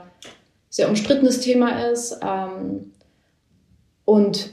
[0.68, 2.18] sehr umstrittenes Thema ist.
[2.22, 2.92] Ähm,
[4.04, 4.50] und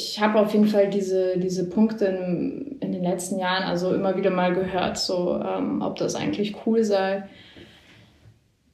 [0.00, 4.16] ich habe auf jeden Fall diese, diese Punkte in, in, den letzten Jahren also immer
[4.16, 7.24] wieder mal gehört, so ähm, ob das eigentlich cool sei,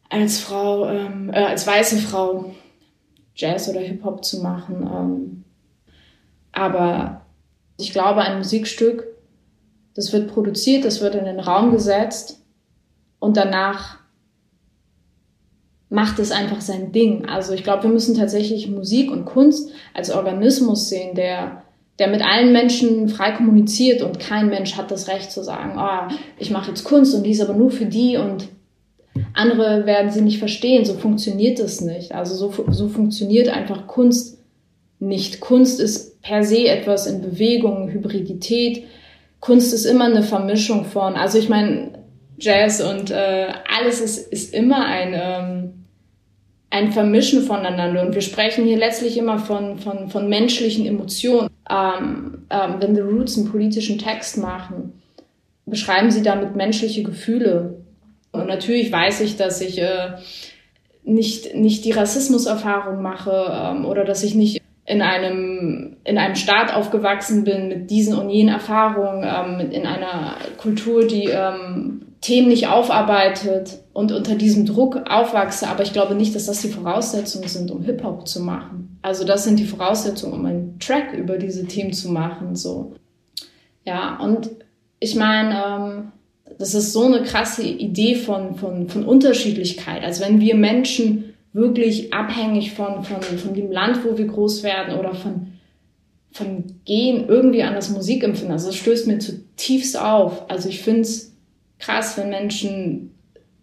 [0.09, 2.55] als Frau, ähm, äh, als weiße Frau
[3.35, 4.83] Jazz oder Hip-Hop zu machen.
[4.83, 5.45] Ähm,
[6.53, 7.23] aber
[7.77, 9.17] ich glaube, ein Musikstück
[9.97, 12.45] das wird produziert, das wird in den Raum gesetzt
[13.19, 13.99] und danach
[15.89, 17.27] macht es einfach sein Ding.
[17.27, 21.63] Also ich glaube, wir müssen tatsächlich Musik und Kunst als Organismus sehen, der,
[21.99, 26.13] der mit allen Menschen frei kommuniziert und kein Mensch hat das Recht zu sagen, oh,
[26.39, 28.49] ich mache jetzt Kunst und die ist aber nur für die und
[29.33, 30.85] andere werden sie nicht verstehen.
[30.85, 32.13] So funktioniert das nicht.
[32.13, 34.39] Also so, so funktioniert einfach Kunst
[34.99, 35.41] nicht.
[35.41, 38.85] Kunst ist per se etwas in Bewegung, Hybridität,
[39.41, 41.93] Kunst ist immer eine Vermischung von, also ich meine,
[42.39, 43.47] Jazz und äh,
[43.79, 45.76] alles ist, ist immer ein, ähm,
[46.71, 48.03] ein Vermischen voneinander.
[48.03, 51.49] Und wir sprechen hier letztlich immer von, von, von menschlichen Emotionen.
[51.71, 55.01] Ähm, ähm, wenn The Roots einen politischen Text machen,
[55.65, 57.83] beschreiben sie damit menschliche Gefühle.
[58.33, 60.15] Und natürlich weiß ich, dass ich äh,
[61.05, 66.73] nicht, nicht die Rassismuserfahrung mache ähm, oder dass ich nicht in einem, in einem Staat
[66.73, 72.69] aufgewachsen bin mit diesen und jenen Erfahrungen, ähm, in einer Kultur, die ähm, Themen nicht
[72.69, 75.69] aufarbeitet und unter diesem Druck aufwachse.
[75.69, 78.99] Aber ich glaube nicht, dass das die Voraussetzungen sind, um Hip-Hop zu machen.
[79.03, 82.57] Also das sind die Voraussetzungen, um einen Track über diese Themen zu machen.
[82.57, 82.95] So.
[83.85, 84.51] Ja, und
[84.99, 86.13] ich meine, ähm,
[86.59, 90.03] das ist so eine krasse Idee von, von, von Unterschiedlichkeit.
[90.03, 94.99] Also wenn wir Menschen wirklich abhängig von, von, von dem Land, wo wir groß werden
[94.99, 95.53] oder von,
[96.31, 98.53] von Gehen irgendwie an das Musikempfinden.
[98.53, 100.51] Also das stößt mir zutiefst auf.
[100.51, 101.36] Also ich finde es
[101.79, 103.13] krass, wenn Menschen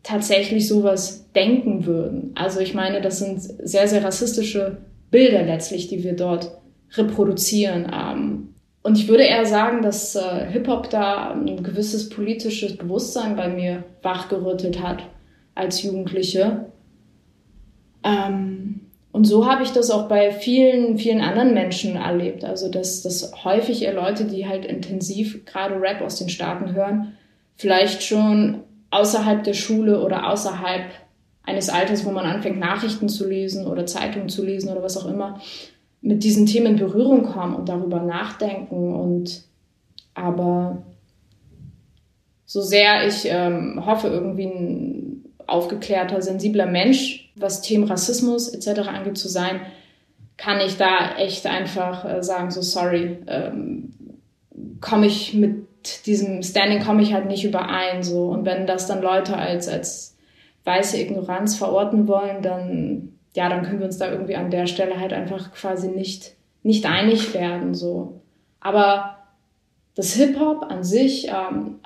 [0.04, 2.32] tatsächlich sowas denken würden.
[2.36, 4.78] Also ich meine, das sind sehr, sehr rassistische
[5.12, 6.52] Bilder letztlich, die wir dort
[6.96, 7.92] reproduzieren.
[7.94, 8.50] Ähm,
[8.84, 13.86] und ich würde eher sagen, dass äh, Hip-Hop da ein gewisses politisches Bewusstsein bei mir
[14.02, 15.04] wachgerüttelt hat
[15.56, 16.66] als Jugendliche.
[18.04, 18.82] Ähm,
[19.14, 22.44] und so habe ich das auch bei vielen, vielen anderen Menschen erlebt.
[22.44, 27.14] Also, dass, dass häufig eher Leute, die halt intensiv gerade Rap aus den Staaten hören,
[27.56, 30.86] vielleicht schon außerhalb der Schule oder außerhalb
[31.44, 35.08] eines Alters, wo man anfängt, Nachrichten zu lesen oder Zeitungen zu lesen oder was auch
[35.08, 35.42] immer,
[36.02, 38.94] mit diesen Themen in Berührung kommen und darüber nachdenken.
[38.96, 39.44] Und
[40.14, 40.84] aber
[42.46, 48.88] so sehr ich ähm, hoffe, irgendwie ein aufgeklärter, sensibler Mensch was Themen Rassismus etc.
[48.88, 49.62] angeht, zu sein,
[50.38, 53.94] kann ich da echt einfach äh, sagen, so sorry, ähm,
[54.82, 55.68] komme ich mit
[56.06, 58.04] diesem Standing komme ich halt nicht überein.
[58.04, 58.28] So.
[58.28, 60.16] Und wenn das dann Leute als, als
[60.64, 65.00] weiße Ignoranz verorten wollen, dann, ja, dann können wir uns da irgendwie an der Stelle
[65.00, 67.74] halt einfach quasi nicht, nicht einig werden.
[67.74, 68.22] So.
[68.60, 69.18] Aber
[69.96, 71.80] das Hip-Hop an sich, ähm,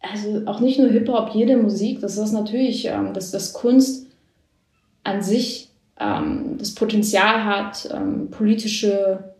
[0.00, 4.06] also auch nicht nur Hip-Hop, jede Musik, das ist natürlich, ähm, das, das Kunst
[5.04, 9.34] an sich ähm, das Potenzial hat, ähm, politische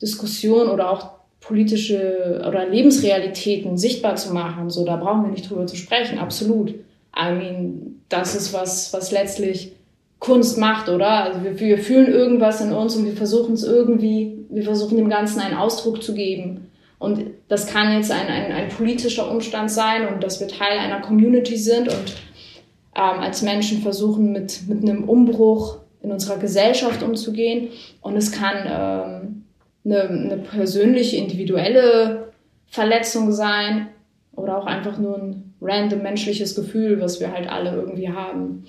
[0.00, 4.70] Diskussionen oder auch politische oder Lebensrealitäten sichtbar zu machen.
[4.70, 6.70] So, da brauchen wir nicht drüber zu sprechen, absolut.
[7.16, 9.72] I mean, das ist was, was letztlich
[10.18, 11.24] Kunst macht, oder?
[11.24, 15.08] Also wir, wir fühlen irgendwas in uns und wir versuchen es irgendwie, wir versuchen dem
[15.08, 16.70] Ganzen einen Ausdruck zu geben.
[16.98, 21.00] Und das kann jetzt ein, ein, ein politischer Umstand sein und dass wir Teil einer
[21.00, 22.14] Community sind und
[22.94, 27.68] ähm, als Menschen versuchen, mit, mit einem Umbruch in unserer Gesellschaft umzugehen.
[28.02, 29.39] Und es kann ähm,
[29.84, 32.32] eine, eine persönliche, individuelle
[32.68, 33.88] Verletzung sein
[34.32, 38.64] oder auch einfach nur ein random menschliches Gefühl, was wir halt alle irgendwie haben.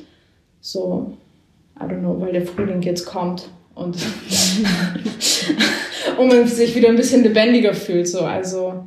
[0.60, 1.17] So,
[1.80, 3.97] I don't know, weil der Frühling jetzt kommt und
[6.17, 8.08] um man sich wieder ein bisschen lebendiger fühlt.
[8.08, 8.86] So, also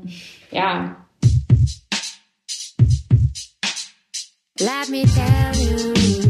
[0.50, 0.96] ja,
[4.60, 6.23] Let me tell you.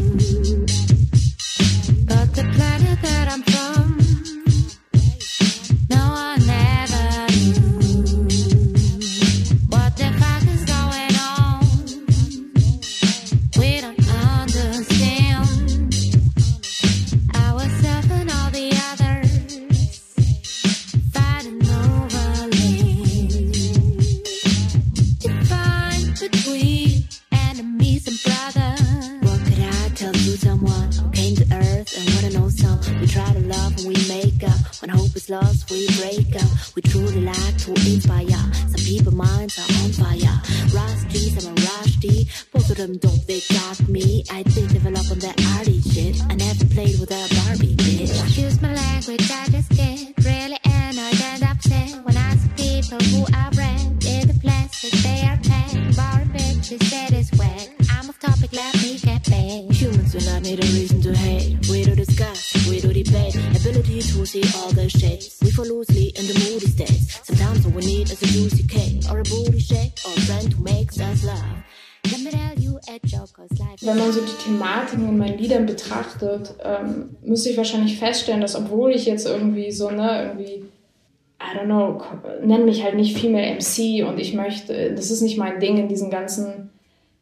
[35.25, 36.75] Is lost, we break up.
[36.75, 38.43] We truly like to inspire.
[38.69, 40.41] Some people's minds are on fire.
[40.73, 42.27] Rusty, some are rusty.
[42.51, 44.23] Both of them don't they got me.
[44.31, 46.21] I did develop on that arty shit.
[46.29, 48.11] I never played with a Barbie bitch.
[48.23, 53.21] Excuse my language, I just get really annoyed and upset when I see people who
[53.35, 54.91] are bred in the plastic.
[55.01, 57.69] They are paying boring bitches that is wet.
[57.91, 59.75] I'm off topic, let me get back.
[59.75, 60.84] Humans do not need a reason
[64.25, 65.37] All the shades.
[65.43, 67.21] We fall loosely in the moody states.
[67.27, 70.51] Sometimes all we need is a juicy cake or a booty shake or a friend
[70.51, 71.63] who makes us laugh.
[73.81, 78.55] Wenn man so die Thematiken in meinen Liedern betrachtet, ähm, muss ich wahrscheinlich feststellen, dass
[78.55, 80.65] obwohl ich jetzt irgendwie so, ne, irgendwie,
[81.39, 82.01] I don't know,
[82.43, 85.87] nenn mich halt nicht Female MC und ich möchte, das ist nicht mein Ding in
[85.87, 86.71] diesen ganzen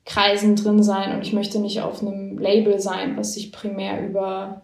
[0.06, 4.62] Kreisen drin sein und ich möchte nicht auf einem Label sein, was sich primär über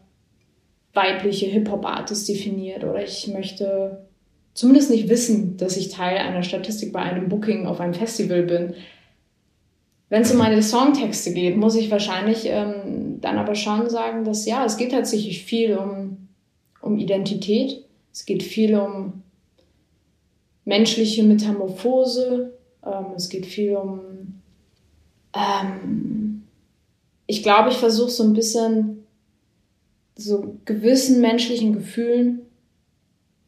[0.93, 4.05] weibliche Hip-Hop-Artists definiert oder ich möchte
[4.53, 8.73] zumindest nicht wissen, dass ich Teil einer Statistik bei einem Booking auf einem Festival bin.
[10.09, 14.45] Wenn es um meine Songtexte geht, muss ich wahrscheinlich ähm, dann aber schon sagen, dass
[14.45, 16.29] ja, es geht tatsächlich viel um,
[16.81, 17.85] um Identität.
[18.11, 19.21] Es geht viel um
[20.65, 22.57] menschliche Metamorphose.
[22.83, 24.01] Ähm, es geht viel um.
[25.33, 26.43] Ähm,
[27.27, 28.98] ich glaube, ich versuche so ein bisschen
[30.19, 32.41] so gewissen menschlichen Gefühlen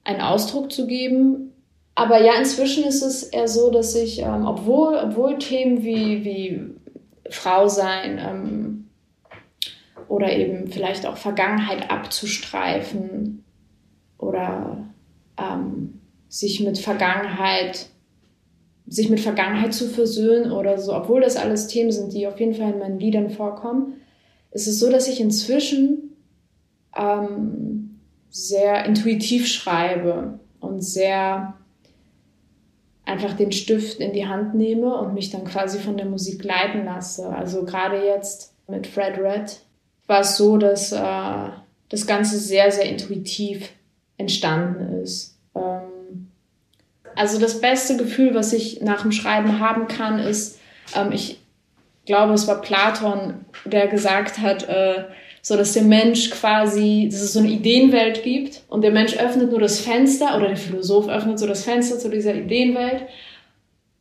[0.03, 1.53] einen Ausdruck zu geben.
[1.95, 6.62] Aber ja, inzwischen ist es eher so, dass ich, ähm, obwohl, obwohl Themen wie, wie
[7.29, 8.89] Frau sein ähm,
[10.07, 13.43] oder eben vielleicht auch Vergangenheit abzustreifen
[14.17, 14.88] oder
[15.38, 17.88] ähm, sich mit Vergangenheit
[18.88, 22.53] sich mit Vergangenheit zu versöhnen oder so, obwohl das alles Themen sind, die auf jeden
[22.53, 23.93] Fall in meinen Liedern vorkommen,
[24.51, 26.11] ist es so, dass ich inzwischen
[26.95, 27.99] ähm,
[28.30, 31.56] sehr intuitiv schreibe und sehr
[33.06, 36.86] einfach den Stift in die Hand nehme und mich dann quasi von der Musik leiten
[36.86, 37.30] lasse.
[37.30, 39.60] Also gerade jetzt mit Fred Red
[40.08, 41.49] war es so, dass äh,
[41.89, 43.69] das Ganze sehr, sehr intuitiv
[44.17, 45.38] entstanden ist.
[45.56, 46.27] Ähm,
[47.15, 50.60] also das beste Gefühl, was ich nach dem Schreiben haben kann, ist,
[50.95, 51.41] ähm, ich
[52.06, 55.06] glaube, es war Platon, der gesagt hat, äh,
[55.41, 59.51] so dass der Mensch quasi, dass es so eine Ideenwelt gibt und der Mensch öffnet
[59.51, 63.06] nur das Fenster oder der Philosoph öffnet so das Fenster zu dieser Ideenwelt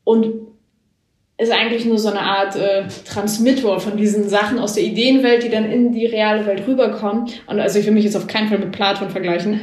[0.05, 0.49] und
[1.39, 5.49] ist eigentlich nur so eine Art äh, Transmitter von diesen Sachen aus der Ideenwelt, die
[5.49, 7.31] dann in die reale Welt rüberkommen.
[7.47, 9.59] Und also ich will mich jetzt auf keinen Fall mit Platon vergleichen.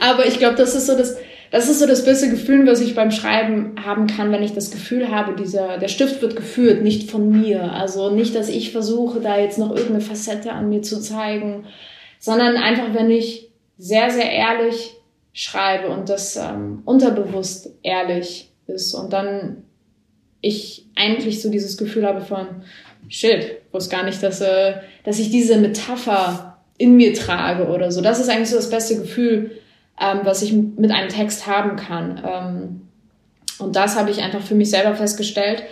[0.00, 1.16] Aber ich glaube, das ist so das,
[1.52, 4.70] das ist so das beste Gefühl, was ich beim Schreiben haben kann, wenn ich das
[4.70, 7.74] Gefühl habe, dieser, der Stift wird geführt, nicht von mir.
[7.74, 11.66] Also nicht, dass ich versuche, da jetzt noch irgendeine Facette an mir zu zeigen,
[12.18, 14.94] sondern einfach, wenn ich sehr, sehr ehrlich
[15.34, 19.64] schreibe und das ähm, unterbewusst ehrlich ist und dann
[20.40, 22.46] ich eigentlich so dieses Gefühl habe von,
[23.08, 28.00] shit, wusste gar nicht, dass, äh, dass ich diese Metapher in mir trage oder so.
[28.00, 29.50] Das ist eigentlich so das beste Gefühl,
[30.00, 32.22] ähm, was ich mit einem Text haben kann.
[32.24, 32.80] Ähm,
[33.58, 35.62] und das habe ich einfach für mich selber festgestellt,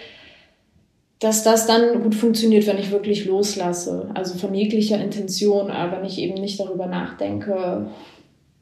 [1.19, 4.11] dass das dann gut funktioniert, wenn ich wirklich loslasse.
[4.15, 7.89] Also von jeglicher Intention, aber wenn ich eben nicht darüber nachdenke,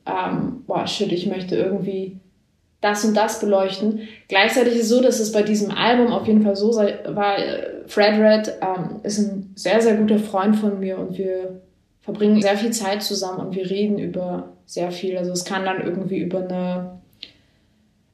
[0.07, 2.19] ähm, boah, shit, ich möchte irgendwie
[2.81, 4.03] das und das beleuchten.
[4.29, 7.37] Gleichzeitig ist es so, dass es bei diesem Album auf jeden Fall so war.
[7.87, 11.61] Fred Red ähm, ist ein sehr, sehr guter Freund von mir und wir
[12.01, 15.17] verbringen sehr viel Zeit zusammen und wir reden über sehr viel.
[15.17, 17.01] Also es kann dann irgendwie über eine,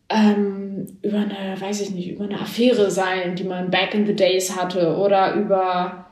[0.09, 4.15] ähm, über eine, weiß ich nicht, über eine Affäre sein, die man back in the
[4.15, 6.07] days hatte oder über,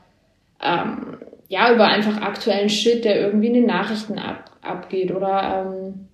[0.61, 1.17] ähm,
[1.47, 6.09] ja, über einfach aktuellen Shit, der irgendwie in den Nachrichten ab, abgeht oder ähm,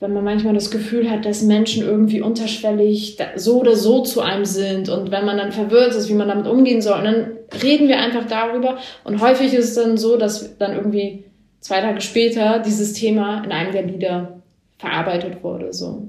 [0.00, 4.46] wenn man manchmal das Gefühl hat, dass Menschen irgendwie unterschwellig so oder so zu einem
[4.46, 7.26] sind und wenn man dann verwirrt ist, wie man damit umgehen soll, und dann
[7.62, 11.24] reden wir einfach darüber und häufig ist es dann so, dass dann irgendwie
[11.62, 14.42] zwei Tage später dieses Thema in einem der Lieder
[14.78, 15.72] verarbeitet wurde.
[15.72, 16.08] So.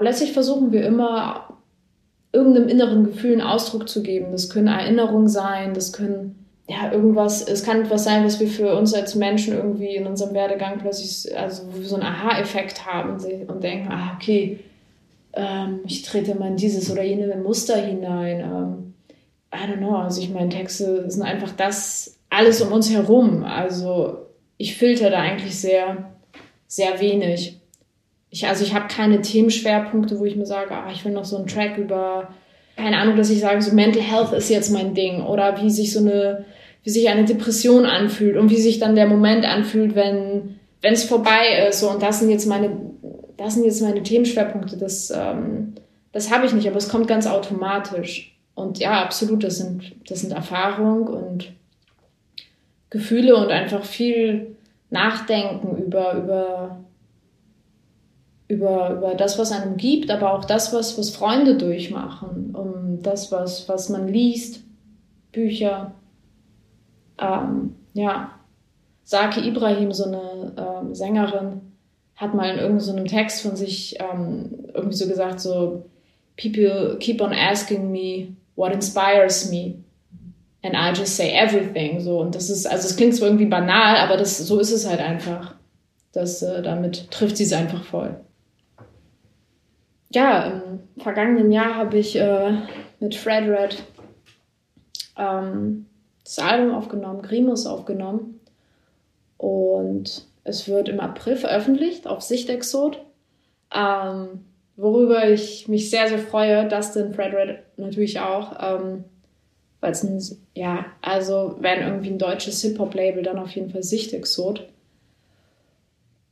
[0.00, 1.48] Letztlich versuchen wir immer
[2.32, 4.32] irgendeinem inneren Gefühl einen Ausdruck zu geben.
[4.32, 8.74] Das können Erinnerungen sein, das können ja irgendwas, es kann etwas sein, was wir für
[8.74, 13.88] uns als Menschen irgendwie in unserem Werdegang plötzlich, also so einen Aha-Effekt haben und denken,
[13.92, 14.58] ah, okay,
[15.34, 18.40] ähm, ich trete mal in dieses oder jene Muster hinein.
[18.40, 18.94] Ähm,
[19.54, 23.44] I don't know, also ich meine, Texte sind einfach das, alles um uns herum.
[23.44, 24.23] Also
[24.56, 26.10] ich filter da eigentlich sehr,
[26.66, 27.60] sehr wenig.
[28.30, 31.36] Ich, also ich habe keine Themenschwerpunkte, wo ich mir sage, ah, ich will noch so
[31.36, 32.34] einen Track über,
[32.76, 35.92] keine Ahnung, dass ich sage, so Mental Health ist jetzt mein Ding oder wie sich
[35.92, 36.44] so eine,
[36.82, 41.04] wie sich eine Depression anfühlt und wie sich dann der Moment anfühlt, wenn wenn es
[41.04, 41.80] vorbei ist.
[41.80, 42.70] So, und das sind jetzt meine,
[43.38, 44.76] das sind jetzt meine Themenschwerpunkte.
[44.76, 45.74] Das, ähm,
[46.12, 48.38] das habe ich nicht, aber es kommt ganz automatisch.
[48.54, 51.52] Und ja, absolut, das sind, das sind Erfahrungen und
[52.90, 54.56] Gefühle und einfach viel
[54.90, 56.84] Nachdenken über, über
[58.48, 63.32] über, über das, was einem gibt, aber auch das, was, was Freunde durchmachen, um das,
[63.32, 64.62] was, was man liest,
[65.32, 65.92] Bücher.
[67.18, 68.30] Ähm, ja,
[69.04, 71.60] Saki Ibrahim, so eine ähm, Sängerin,
[72.16, 75.84] hat mal in irgendeinem so Text von sich ähm, irgendwie so gesagt, so,
[76.36, 79.76] people keep on asking me what inspires me.
[80.64, 82.00] And I just say everything.
[82.00, 84.88] So, und das ist, also es klingt zwar irgendwie banal, aber das, so ist es
[84.88, 85.54] halt einfach.
[86.12, 88.16] Das, äh, damit trifft sie es einfach voll
[90.14, 92.52] ja, im vergangenen Jahr habe ich äh,
[93.00, 93.82] mit Fred Red
[95.18, 95.86] ähm,
[96.22, 98.40] das Album aufgenommen, Grimus aufgenommen.
[99.36, 103.04] Und es wird im April veröffentlicht auf Sichtexot.
[103.74, 104.44] Ähm,
[104.76, 106.68] worüber ich mich sehr, sehr freue.
[106.68, 108.52] Dustin, Fred Red natürlich auch.
[108.60, 109.04] Ähm,
[109.84, 114.66] weil es ja, also wenn irgendwie ein deutsches Hip-Hop-Label, dann auf jeden Fall Sichtexot.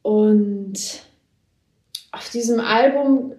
[0.00, 1.02] Und
[2.12, 3.34] auf diesem Album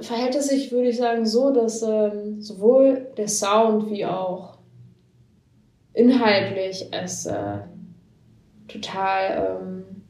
[0.00, 4.58] verhält es sich, würde ich sagen, so, dass ähm, sowohl der Sound wie auch
[5.92, 7.58] inhaltlich es äh,
[8.68, 10.04] total ähm,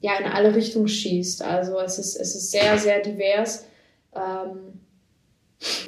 [0.00, 1.42] ja, in alle Richtungen schießt.
[1.42, 3.66] Also es ist, es ist sehr, sehr divers.
[4.14, 4.80] Ähm,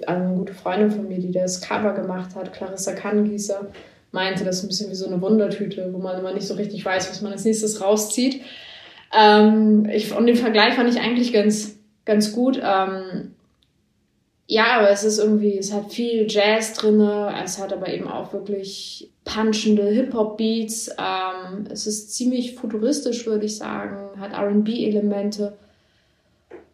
[0.07, 3.68] eine gute Freundin von mir, die das Cover gemacht hat, Clarissa Kannengießer,
[4.12, 6.85] meinte, das ist ein bisschen wie so eine Wundertüte, wo man immer nicht so richtig
[6.85, 8.43] weiß, was man als nächstes rauszieht.
[9.16, 12.61] Ähm, ich, und den Vergleich fand ich eigentlich ganz, ganz gut.
[12.62, 13.35] Ähm,
[14.47, 18.33] ja, aber es ist irgendwie, es hat viel Jazz drin, es hat aber eben auch
[18.33, 20.91] wirklich punchende Hip-Hop-Beats.
[20.99, 25.57] Ähm, es ist ziemlich futuristisch, würde ich sagen, hat RB-Elemente.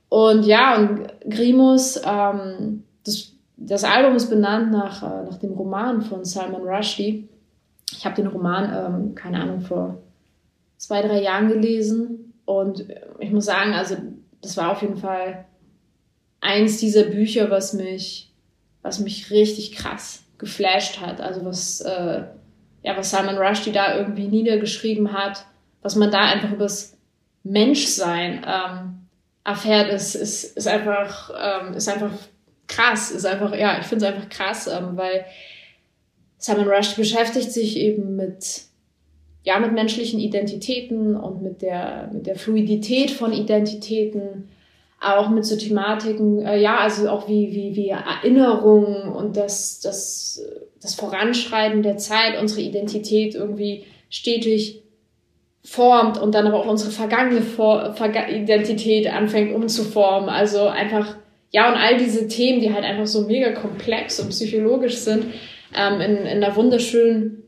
[0.08, 6.02] Und ja, und Grimus, ähm, das, das Album ist benannt nach, äh, nach dem Roman
[6.02, 7.28] von Salman Rushdie.
[7.92, 9.98] Ich habe den Roman, ähm, keine Ahnung, vor
[10.76, 12.32] zwei, drei Jahren gelesen.
[12.44, 12.86] Und
[13.18, 13.96] ich muss sagen, also
[14.40, 15.46] das war auf jeden Fall
[16.40, 18.32] eins dieser Bücher, was mich,
[18.82, 21.20] was mich richtig krass geflasht hat.
[21.20, 22.24] Also was, äh,
[22.82, 25.44] ja, was Salman Rushdie da irgendwie niedergeschrieben hat,
[25.82, 26.96] was man da einfach übers
[27.42, 29.06] Menschsein ähm,
[29.44, 32.12] erfährt, ist, ist, ist einfach, ähm, ist einfach
[32.68, 35.24] krass, ist einfach, ja, ich finde es einfach krass, ähm, weil
[36.38, 38.66] Salman Rushdie beschäftigt sich eben mit
[39.46, 44.48] ja, mit menschlichen Identitäten und mit der, mit der Fluidität von Identitäten,
[45.00, 50.42] auch mit so Thematiken, äh, ja, also auch wie, wie, wie Erinnerungen und das, das,
[50.82, 54.82] das Voranschreiten der Zeit unsere Identität irgendwie stetig
[55.62, 60.28] formt und dann aber auch unsere vergangene Vor Verga Identität anfängt umzuformen.
[60.28, 61.16] Also einfach,
[61.52, 65.26] ja, und all diese Themen, die halt einfach so mega komplex und psychologisch sind,
[65.74, 67.42] ähm, in, in einer wunderschönen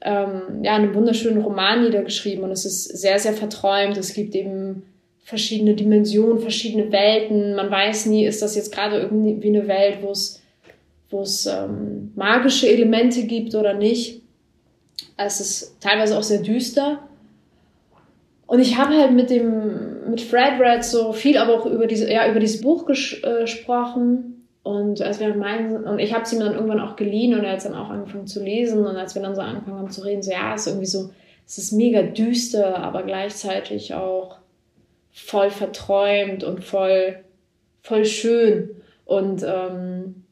[0.00, 3.96] ähm, ja, einen wunderschönen Roman niedergeschrieben und es ist sehr, sehr verträumt.
[3.96, 4.84] Es gibt eben
[5.24, 7.54] verschiedene Dimensionen, verschiedene Welten.
[7.54, 10.40] Man weiß nie, ist das jetzt gerade irgendwie eine Welt, wo es,
[11.10, 14.22] wo es ähm, magische Elemente gibt oder nicht.
[15.16, 17.00] Es ist teilweise auch sehr düster.
[18.46, 19.67] Und ich habe halt mit dem,
[20.18, 23.40] mit Fred Red so viel aber auch über diese, ja, über dieses Buch ges äh,
[23.42, 24.38] gesprochen
[24.68, 27.52] und als wir meinen, und ich habe sie mir dann irgendwann auch geliehen und er
[27.52, 28.86] hat dann auch angefangen zu lesen.
[28.86, 31.10] Und als wir dann so angefangen haben zu reden, so ja, es ist irgendwie so,
[31.46, 34.36] es ist mega düster, aber gleichzeitig auch
[35.10, 37.20] voll verträumt und voll,
[37.80, 38.82] voll schön.
[39.06, 40.24] Und ähm,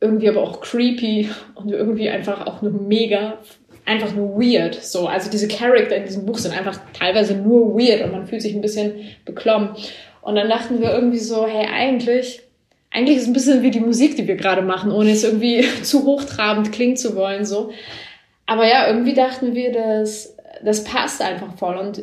[0.00, 3.38] irgendwie aber auch creepy und irgendwie einfach auch nur mega,
[3.86, 4.74] einfach nur weird.
[4.74, 8.42] So, also diese Charakter in diesem Buch sind einfach teilweise nur weird und man fühlt
[8.42, 9.70] sich ein bisschen beklommen.
[10.22, 12.42] Und dann dachten wir irgendwie so, hey, eigentlich
[12.92, 15.64] eigentlich ist es ein bisschen wie die Musik, die wir gerade machen, ohne es irgendwie
[15.82, 17.70] zu hochtrabend klingen zu wollen, so.
[18.46, 21.76] Aber ja, irgendwie dachten wir, dass das passt einfach voll.
[21.76, 22.02] Und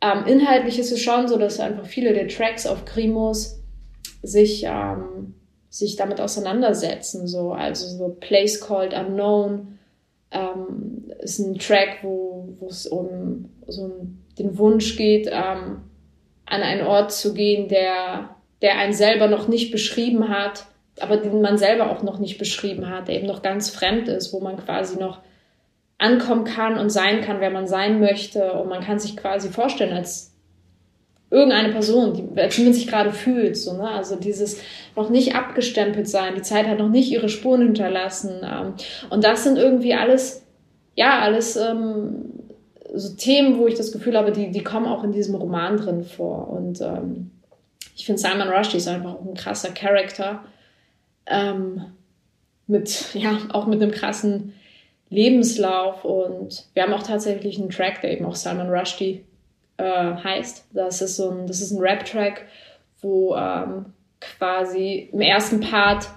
[0.00, 3.60] ähm, inhaltlich ist es schon so, dass einfach viele der Tracks auf Grimus
[4.22, 5.34] sich ähm,
[5.70, 7.26] sich damit auseinandersetzen.
[7.28, 7.52] So.
[7.52, 9.71] Also so Place Called Unknown
[10.32, 14.06] ähm, ist ein Track, wo es um so
[14.38, 15.82] den Wunsch geht, ähm,
[16.46, 20.66] an einen Ort zu gehen, der, der einen selber noch nicht beschrieben hat,
[21.00, 24.32] aber den man selber auch noch nicht beschrieben hat, der eben noch ganz fremd ist,
[24.32, 25.20] wo man quasi noch
[25.98, 28.52] ankommen kann und sein kann, wer man sein möchte.
[28.52, 30.31] Und man kann sich quasi vorstellen als
[31.32, 33.56] irgendeine Person, die, als wie man sich gerade fühlt.
[33.56, 33.88] So, ne?
[33.88, 34.60] Also dieses
[34.94, 38.42] noch nicht abgestempelt sein, die Zeit hat noch nicht ihre Spuren hinterlassen.
[38.44, 38.74] Ähm,
[39.08, 40.44] und das sind irgendwie alles,
[40.94, 42.26] ja, alles ähm,
[42.94, 46.04] so Themen, wo ich das Gefühl habe, die, die kommen auch in diesem Roman drin
[46.04, 46.50] vor.
[46.50, 47.30] Und ähm,
[47.96, 50.44] ich finde Simon Rushdie ist einfach ein krasser Charakter.
[51.24, 51.82] Ähm,
[52.66, 54.52] mit, ja, auch mit einem krassen
[55.08, 56.04] Lebenslauf.
[56.04, 59.24] Und wir haben auch tatsächlich einen Track, der eben auch Salman Rushdie
[59.82, 60.66] äh, heißt.
[60.72, 62.46] Das ist so ein, das ist ein Rap-Track,
[63.00, 63.86] wo ähm,
[64.20, 66.08] quasi im ersten Part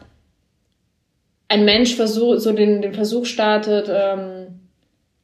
[1.48, 4.60] ein Mensch versucht, so den, den Versuch startet, ähm,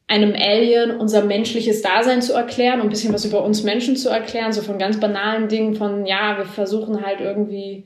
[0.06, 4.10] einem Alien unser menschliches Dasein zu erklären und ein bisschen was über uns Menschen zu
[4.10, 7.84] erklären, so von ganz banalen Dingen von, ja, wir versuchen halt irgendwie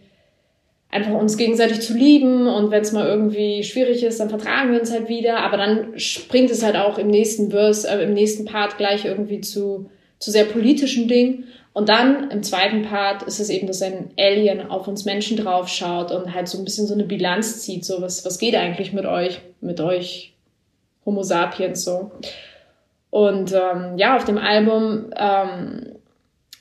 [0.91, 4.81] einfach uns gegenseitig zu lieben und wenn es mal irgendwie schwierig ist, dann vertragen wir
[4.81, 8.45] uns halt wieder, aber dann springt es halt auch im nächsten Verse, äh, im nächsten
[8.45, 11.45] Part gleich irgendwie zu, zu sehr politischen Dingen
[11.77, 16.11] und dann im zweiten Part ist es eben, dass ein Alien auf uns Menschen draufschaut
[16.11, 19.05] und halt so ein bisschen so eine Bilanz zieht, so was, was geht eigentlich mit
[19.05, 20.35] euch, mit euch
[21.05, 22.13] Homo sapiens so.
[23.11, 25.97] Und ähm, ja, auf dem Album ähm,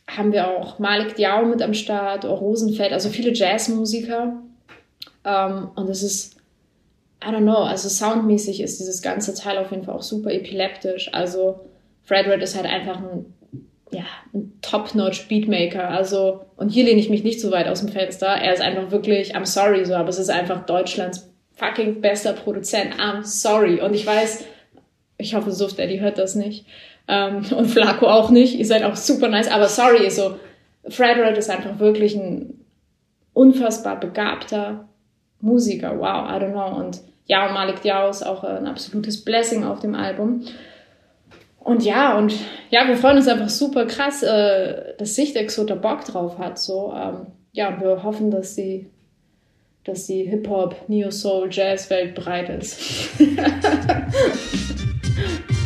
[0.05, 4.33] haben wir auch Malik Diao mit am Start, Rosenfeld, also viele Jazzmusiker.
[5.23, 6.35] Ähm, und es ist,
[7.23, 11.13] I don't know, also soundmäßig ist dieses ganze Teil auf jeden Fall auch super epileptisch.
[11.13, 11.61] Also
[12.03, 13.33] Fred Red ist halt einfach ein,
[13.95, 15.89] ja, ein top-notch Beatmaker.
[15.89, 18.27] Also, und hier lehne ich mich nicht so weit aus dem Fenster.
[18.27, 22.95] Er ist einfach wirklich, I'm sorry so, aber es ist einfach Deutschlands fucking bester Produzent.
[22.95, 23.79] I'm sorry.
[23.79, 24.43] Und ich weiß,
[25.17, 26.65] ich hoffe, Suft Daddy hört das nicht.
[27.07, 28.55] Ähm, und Flaco auch nicht.
[28.55, 29.49] Ihr seid auch super nice.
[29.49, 30.37] Aber sorry, so,
[30.89, 32.65] Fred Red ist einfach wirklich ein
[33.33, 34.89] unfassbar begabter
[35.39, 35.97] Musiker.
[35.97, 36.77] Wow, I don't know.
[36.77, 40.41] Und ja, Malik Diao ist auch ein absolutes Blessing auf dem Album.
[41.65, 42.31] Und ja, und
[42.69, 46.59] ja, wir freuen uns einfach super krass, äh, dass Sichtex so da Bock drauf hat.
[46.59, 48.91] So, ähm, ja, wir hoffen, dass sie,
[49.83, 53.09] dass die Hip-Hop, Neo-Soul, Jazz-Welt bereit ist.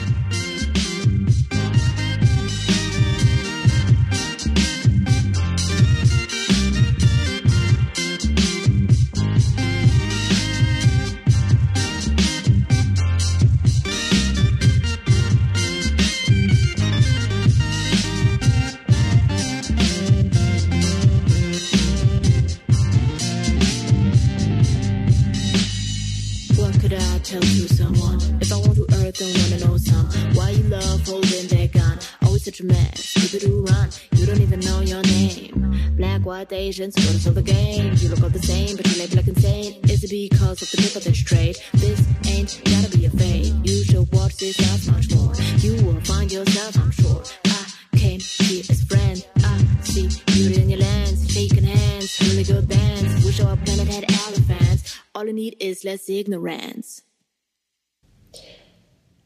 [36.70, 37.94] Asians, sort of the game.
[37.98, 39.80] You look all the same, but you label like insane.
[39.86, 41.58] Is it because of the people that's straight?
[41.74, 43.54] This ain't gotta be a fate.
[43.64, 45.34] You should watch this out much more.
[45.58, 47.24] You will find yourself, I'm sure.
[47.46, 49.26] I came here as friend.
[49.44, 53.26] I see beauty in your lens, shaking hands, really good bands.
[53.26, 55.00] Wish our planet had elephants.
[55.16, 57.02] All you need is less ignorance.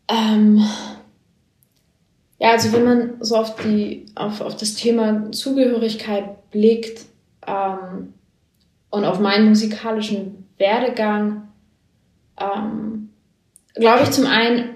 [0.07, 0.59] Ähm,
[2.43, 7.05] ja, also wenn man so auf die, auf, auf das Thema Zugehörigkeit blickt,
[7.47, 8.13] ähm,
[8.89, 11.47] und auf meinen musikalischen Werdegang,
[12.39, 13.09] ähm,
[13.73, 14.75] glaube ich zum einen,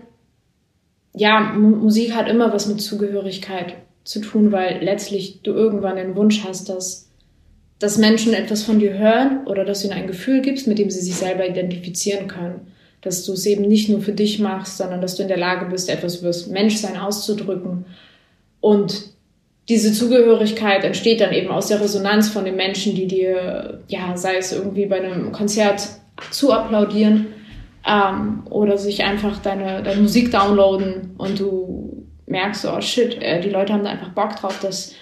[1.14, 6.16] ja, M Musik hat immer was mit Zugehörigkeit zu tun, weil letztlich du irgendwann den
[6.16, 7.12] Wunsch hast, dass,
[7.78, 10.90] dass Menschen etwas von dir hören oder dass du ihnen ein Gefühl gibst, mit dem
[10.90, 12.72] sie sich selber identifizieren können.
[13.08, 15.66] Dass du es eben nicht nur für dich machst, sondern dass du in der Lage
[15.66, 17.86] bist, etwas über das Menschsein auszudrücken.
[18.60, 19.14] Und
[19.70, 24.36] diese Zugehörigkeit entsteht dann eben aus der Resonanz von den Menschen, die dir, ja, sei
[24.36, 25.88] es irgendwie bei einem Konzert
[26.32, 27.28] zu applaudieren
[27.88, 33.50] ähm, oder sich einfach deine, deine Musik downloaden und du merkst, oh shit, äh, die
[33.50, 34.60] Leute haben da einfach Bock drauf.
[34.62, 34.94] Das,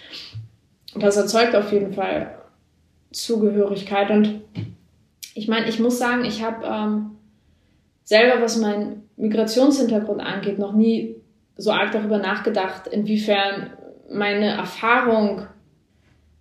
[0.95, 2.35] das erzeugt auf jeden Fall
[3.11, 4.11] Zugehörigkeit.
[4.11, 4.41] Und
[5.33, 7.14] ich meine, ich muss sagen, ich habe ähm,
[8.05, 11.17] selber, was meinen Migrationshintergrund angeht, noch nie
[11.57, 13.71] so arg darüber nachgedacht, inwiefern
[14.09, 15.47] meine Erfahrung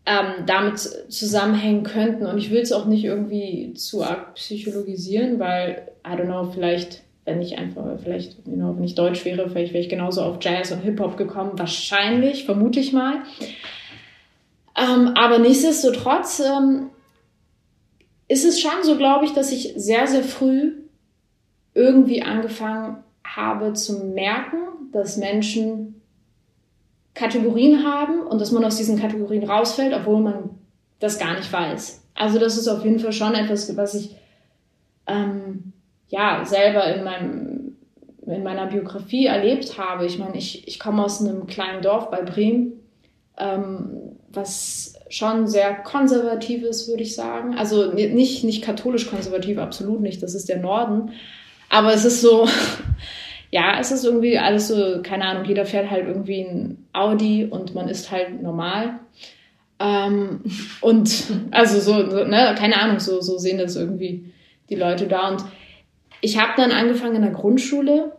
[0.07, 2.27] ähm, damit zusammenhängen könnten.
[2.27, 7.03] Und ich will es auch nicht irgendwie zu arg psychologisieren, weil, I don't know, vielleicht,
[7.25, 10.37] wenn ich einfach, vielleicht, you know, wenn ich Deutsch wäre, vielleicht wäre ich genauso auf
[10.41, 11.53] Jazz und Hip-Hop gekommen.
[11.59, 13.23] Wahrscheinlich, vermute ich mal.
[14.77, 16.91] Ähm, aber nichtsdestotrotz, ähm,
[18.29, 20.84] ist es schon so, glaube ich, dass ich sehr, sehr früh
[21.75, 24.59] irgendwie angefangen habe zu merken,
[24.93, 26.01] dass Menschen
[27.14, 30.51] Kategorien haben und dass man aus diesen Kategorien rausfällt, obwohl man
[30.99, 32.03] das gar nicht weiß.
[32.14, 34.16] Also das ist auf jeden Fall schon etwas, was ich
[35.07, 35.72] ähm,
[36.09, 37.55] ja selber in meinem
[38.27, 40.07] in meiner Biografie erlebt habe.
[40.07, 42.81] Ich meine, ich, ich komme aus einem kleinen Dorf bei Bremen,
[43.37, 47.55] ähm, was schon sehr konservativ ist, würde ich sagen.
[47.55, 50.22] Also nicht, nicht katholisch konservativ, absolut nicht.
[50.22, 51.12] Das ist der Norden.
[51.75, 52.47] Aber es ist so,
[53.51, 57.75] ja, es ist irgendwie alles so, keine Ahnung, jeder fährt halt irgendwie ein Audi und
[57.75, 59.01] man ist halt normal.
[59.81, 60.43] Ähm,
[60.83, 64.33] und also so, ne, keine Ahnung, so, so sehen das irgendwie
[64.70, 65.31] die Leute da.
[65.31, 65.45] Und
[66.20, 68.12] ich habe dann angefangen in der Grundschule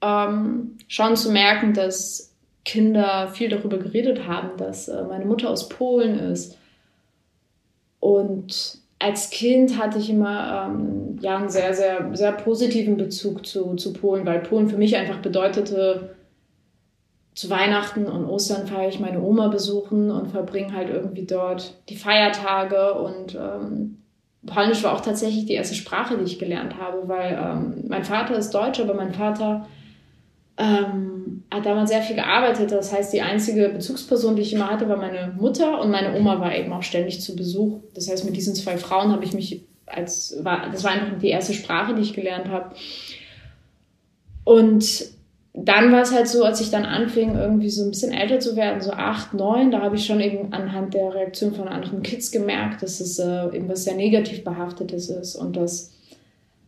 [0.00, 2.32] ähm, schon zu merken, dass
[2.64, 6.56] Kinder viel darüber geredet haben, dass äh, meine Mutter aus Polen ist.
[7.98, 13.74] Und als Kind hatte ich immer ähm, ja, einen sehr, sehr, sehr positiven Bezug zu,
[13.74, 16.14] zu Polen, weil Polen für mich einfach bedeutete,
[17.34, 21.96] zu Weihnachten und Ostern fahre ich meine Oma besuchen und verbringe halt irgendwie dort die
[21.96, 22.92] Feiertage.
[22.94, 24.02] Und ähm,
[24.44, 28.36] Polnisch war auch tatsächlich die erste Sprache, die ich gelernt habe, weil ähm, mein Vater
[28.36, 29.66] ist Deutsch, aber mein Vater
[30.58, 31.19] ähm,
[31.50, 32.70] hat damals sehr viel gearbeitet.
[32.72, 36.40] Das heißt, die einzige Bezugsperson, die ich immer hatte, war meine Mutter und meine Oma
[36.40, 37.80] war eben auch ständig zu Besuch.
[37.94, 41.28] Das heißt, mit diesen zwei Frauen habe ich mich als, war, das war einfach die
[41.28, 42.74] erste Sprache, die ich gelernt habe.
[44.44, 45.10] Und
[45.52, 48.54] dann war es halt so, als ich dann anfing, irgendwie so ein bisschen älter zu
[48.54, 52.30] werden, so acht, neun, da habe ich schon eben anhand der Reaktion von anderen Kids
[52.30, 55.92] gemerkt, dass es äh, eben was sehr negativ behaftetes ist und dass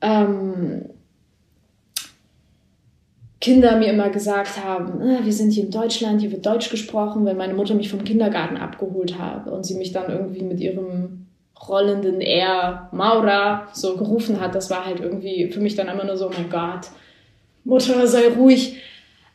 [0.00, 0.86] ähm,
[3.42, 7.26] Kinder mir immer gesagt haben, ah, wir sind hier in Deutschland, hier wird Deutsch gesprochen,
[7.26, 11.26] wenn meine Mutter mich vom Kindergarten abgeholt hat und sie mich dann irgendwie mit ihrem
[11.68, 16.16] rollenden R Maura so gerufen hat, das war halt irgendwie für mich dann immer nur
[16.16, 16.86] so, oh mein Gott,
[17.64, 18.76] Mutter, sei ruhig.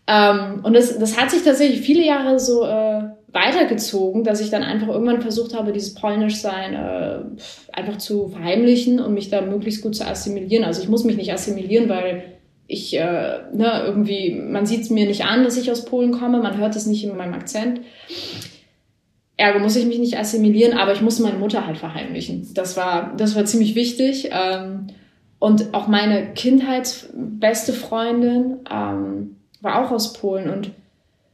[0.08, 3.02] Ähm, und das, das hat sich tatsächlich viele Jahre so äh,
[3.34, 7.20] weitergezogen, dass ich dann einfach irgendwann versucht habe, dieses Polnischsein äh,
[7.74, 10.64] einfach zu verheimlichen und mich da möglichst gut zu assimilieren.
[10.64, 12.37] Also ich muss mich nicht assimilieren, weil
[12.68, 16.40] ich, äh, ne, irgendwie, man sieht es mir nicht an, dass ich aus Polen komme,
[16.42, 17.82] man hört es nicht in meinem Akzent.
[19.38, 22.50] Ergo muss ich mich nicht assimilieren, aber ich muss meine Mutter halt verheimlichen.
[22.54, 24.30] Das war, das war ziemlich wichtig.
[24.32, 24.88] Ähm,
[25.40, 30.72] und auch meine kindheitsbeste Freundin ähm, war auch aus Polen und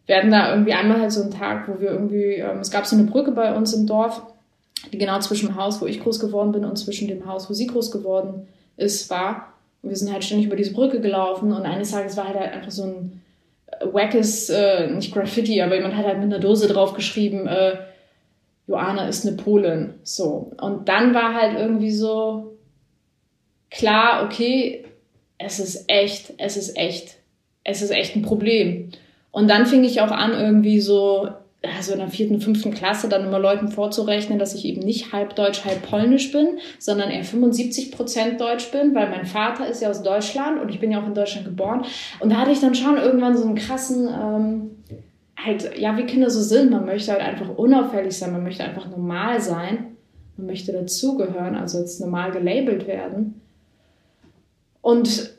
[0.06, 2.86] wir hatten da irgendwie einmal halt so einen Tag, wo wir irgendwie, ähm, es gab
[2.86, 4.22] so eine Brücke bei uns im Dorf,
[4.92, 7.54] die genau zwischen dem Haus, wo ich groß geworden bin und zwischen dem Haus, wo
[7.54, 9.53] sie groß geworden ist, war.
[9.84, 12.54] Und wir sind halt ständig über diese Brücke gelaufen und eines Tages war halt, halt
[12.54, 13.22] einfach so ein
[13.68, 17.76] äh, wackes, äh, nicht Graffiti, aber jemand hat halt mit einer Dose drauf geschrieben, äh,
[18.66, 19.96] Joanna ist eine Polin.
[20.04, 20.52] So.
[20.60, 22.58] Und dann war halt irgendwie so
[23.70, 24.86] klar, okay,
[25.38, 27.18] es ist echt, es ist echt,
[27.66, 28.90] es ist echt ein Problem.
[29.32, 31.30] Und dann fing ich auch an, irgendwie so
[31.64, 35.36] also in der vierten, fünften Klasse dann immer Leuten vorzurechnen, dass ich eben nicht halb
[35.36, 39.90] Deutsch, halb Polnisch bin, sondern eher 75 Prozent Deutsch bin, weil mein Vater ist ja
[39.90, 41.86] aus Deutschland und ich bin ja auch in Deutschland geboren.
[42.20, 44.72] Und da hatte ich dann schon irgendwann so einen krassen, ähm,
[45.38, 46.70] halt, ja, wie Kinder so sind.
[46.70, 49.96] Man möchte halt einfach unauffällig sein, man möchte einfach normal sein,
[50.36, 53.40] man möchte dazugehören, also als normal gelabelt werden.
[54.82, 55.34] Und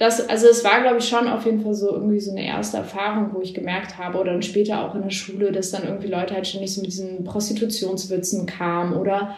[0.00, 2.78] das, also es war, glaube ich, schon auf jeden Fall so irgendwie so eine erste
[2.78, 6.08] Erfahrung, wo ich gemerkt habe, oder dann später auch in der Schule, dass dann irgendwie
[6.08, 9.36] Leute halt ständig so mit diesen Prostitutionswitzen kamen oder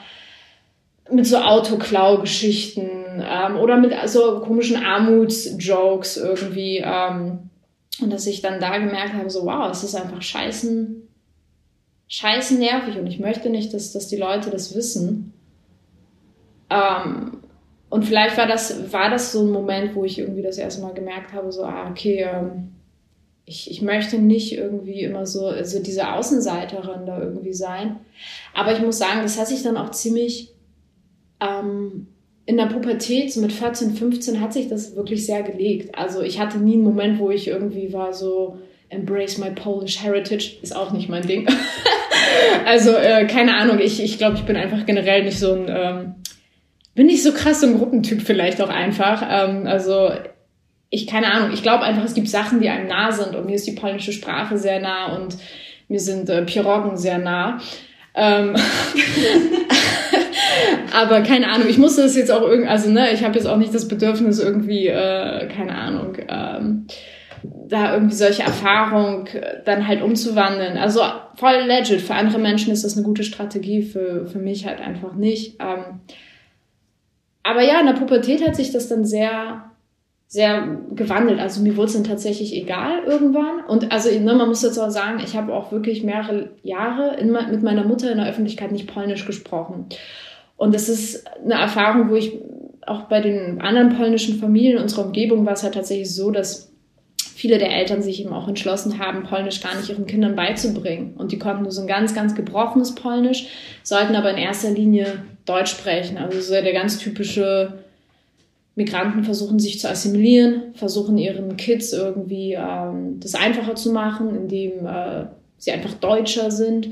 [1.11, 2.89] mit so Autoklau-Geschichten
[3.29, 6.81] ähm, oder mit so komischen Armutsjokes irgendwie.
[6.85, 7.51] Ähm,
[8.01, 11.09] und dass ich dann da gemerkt habe, so wow, es ist einfach scheißen,
[12.07, 15.33] scheißen nervig und ich möchte nicht, dass, dass die Leute das wissen.
[16.71, 17.42] Ähm,
[17.93, 20.95] und vielleicht war das, war das so ein Moment, wo ich irgendwie das erste Mal
[20.95, 22.73] gemerkt habe, so, ah, okay, ähm,
[23.45, 27.97] ich, ich möchte nicht irgendwie immer so, also diese Außenseiterin da irgendwie sein.
[28.55, 30.55] Aber ich muss sagen, das hat sich dann auch ziemlich
[31.43, 32.07] ähm,
[32.47, 35.95] in der Pubertät, so mit 14, 15, hat sich das wirklich sehr gelegt.
[35.95, 38.57] Also ich hatte nie einen Moment, wo ich irgendwie war so,
[38.89, 41.47] embrace my Polish heritage, ist auch nicht mein Ding.
[42.65, 45.67] also äh, keine Ahnung, ich, ich glaube, ich bin einfach generell nicht so ein...
[45.69, 46.15] Ähm,
[46.95, 49.23] bin nicht so krass so ein Gruppentyp vielleicht auch einfach.
[49.29, 50.11] Ähm, also
[50.91, 53.55] ich keine Ahnung, ich glaube einfach, es gibt Sachen, die einem nah sind und mir
[53.55, 55.37] ist die polnische Sprache sehr nah und
[55.89, 57.59] mir sind äh, Piroggen sehr nah.
[58.15, 58.55] Ähm,
[60.93, 63.57] aber keine Ahnung, ich musste das jetzt auch irgendwie, also ne, ich habe jetzt auch
[63.57, 66.87] nicht das Bedürfnis irgendwie, äh, keine Ahnung, ähm,
[67.43, 69.27] da irgendwie solche Erfahrungen
[69.65, 70.77] dann halt umzuwandeln.
[70.77, 71.01] Also
[71.35, 72.03] voll legit.
[72.03, 75.57] Für andere Menschen ist das eine gute Strategie, für, für mich halt einfach nicht.
[75.59, 76.01] Ähm,
[77.43, 79.65] aber ja, in der Pubertät hat sich das dann sehr,
[80.29, 81.41] sehr gewandelt.
[81.41, 83.65] Also mir wurde es dann tatsächlich egal irgendwann.
[83.67, 87.33] Und also ne, man muss jetzt auch sagen, ich habe auch wirklich mehrere Jahre in,
[87.33, 89.87] mit meiner Mutter in der Öffentlichkeit nicht Polnisch gesprochen.
[90.57, 92.39] Und das ist eine Erfahrung, wo ich
[92.87, 96.73] auch bei den anderen polnischen Familien in unserer Umgebung war es halt tatsächlich so, dass
[97.35, 101.15] viele der Eltern sich eben auch entschlossen haben, Polnisch gar nicht ihren Kindern beizubringen.
[101.17, 103.47] Und die konnten nur so ein ganz, ganz gebrochenes Polnisch,
[103.83, 106.19] sollten aber in erster Linie Deutsch sprechen.
[106.19, 107.85] Also so der ganz typische
[108.75, 114.87] Migranten versuchen sich zu assimilieren, versuchen ihren Kids irgendwie ähm, das einfacher zu machen, indem
[114.87, 115.27] äh,
[115.59, 116.89] sie einfach Deutscher sind.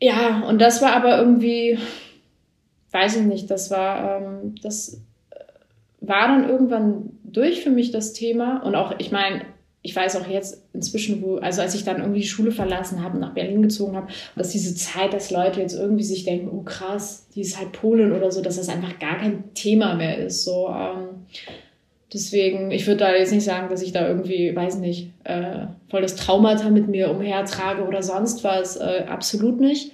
[0.00, 1.78] Ja, und das war aber irgendwie,
[2.90, 5.00] weiß ich nicht, das war, ähm, das
[6.00, 8.62] war dann irgendwann durch für mich das Thema.
[8.64, 9.42] Und auch, ich meine,
[9.82, 13.14] ich weiß auch jetzt inzwischen, wo, also als ich dann irgendwie die Schule verlassen habe
[13.14, 14.06] und nach Berlin gezogen habe,
[14.36, 18.12] dass diese Zeit, dass Leute jetzt irgendwie sich denken, oh krass, die ist halt Polen
[18.12, 20.44] oder so, dass das einfach gar kein Thema mehr ist.
[20.44, 21.26] So, ähm,
[22.12, 26.02] deswegen, ich würde da jetzt nicht sagen, dass ich da irgendwie, weiß nicht, äh, voll
[26.02, 28.76] das Traumata mit mir umhertrage oder sonst was.
[28.76, 29.92] Äh, absolut nicht.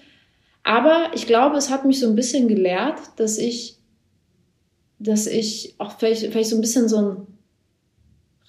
[0.65, 3.79] Aber ich glaube, es hat mich so ein bisschen gelehrt, dass ich
[4.99, 7.27] dass ich auch vielleicht, vielleicht so ein bisschen so ein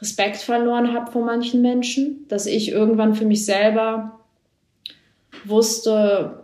[0.02, 4.20] Respekt verloren habe vor manchen Menschen, dass ich irgendwann für mich selber
[5.46, 6.44] wusste,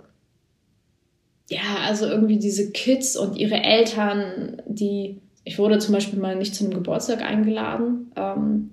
[1.49, 6.55] ja, also irgendwie diese Kids und ihre Eltern, die, ich wurde zum Beispiel mal nicht
[6.55, 8.71] zu einem Geburtstag eingeladen, ähm,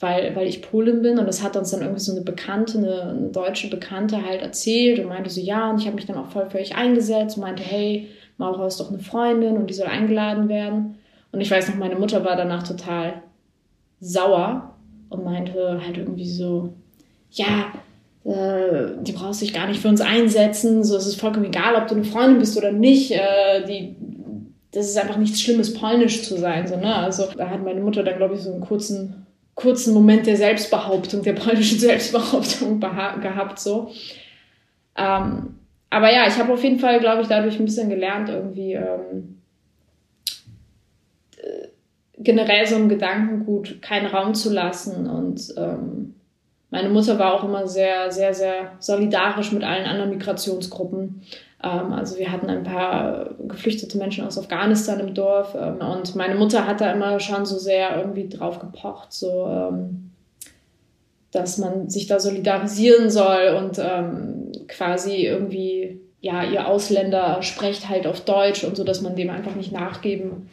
[0.00, 3.02] weil, weil ich Polin bin und das hat uns dann irgendwie so eine Bekannte, eine,
[3.02, 6.30] eine deutsche Bekannte halt erzählt und meinte so, ja, und ich habe mich dann auch
[6.30, 8.08] voll für euch eingesetzt und meinte, hey,
[8.38, 10.96] Maura ist doch eine Freundin und die soll eingeladen werden.
[11.30, 13.22] Und ich weiß noch, meine Mutter war danach total
[14.00, 14.74] sauer
[15.08, 16.72] und meinte halt irgendwie so,
[17.30, 17.72] ja,
[18.24, 21.88] äh, die brauchst dich gar nicht für uns einsetzen, so es ist vollkommen egal, ob
[21.88, 23.12] du eine Freundin bist oder nicht.
[23.12, 23.96] Äh, die,
[24.72, 26.66] das ist einfach nichts Schlimmes, polnisch zu sein.
[26.66, 26.94] So, ne?
[26.94, 31.22] Also da hat meine Mutter dann, glaube ich, so einen kurzen, kurzen Moment der Selbstbehauptung,
[31.22, 33.58] der polnischen Selbstbehauptung gehabt.
[33.58, 33.90] So.
[34.96, 35.56] Ähm,
[35.88, 38.82] aber ja, ich habe auf jeden Fall, glaube ich, dadurch ein bisschen gelernt, irgendwie ähm,
[38.84, 39.39] äh,
[42.22, 45.08] generell so einem Gedankengut keinen Raum zu lassen.
[45.08, 46.14] Und ähm,
[46.70, 51.22] meine Mutter war auch immer sehr, sehr, sehr solidarisch mit allen anderen Migrationsgruppen.
[51.62, 55.56] Ähm, also wir hatten ein paar geflüchtete Menschen aus Afghanistan im Dorf.
[55.58, 60.10] Ähm, und meine Mutter hat da immer schon so sehr irgendwie drauf gepocht, so ähm,
[61.32, 68.06] dass man sich da solidarisieren soll und ähm, quasi irgendwie, ja, ihr Ausländer spricht halt
[68.08, 70.48] auf Deutsch und so, dass man dem einfach nicht nachgeben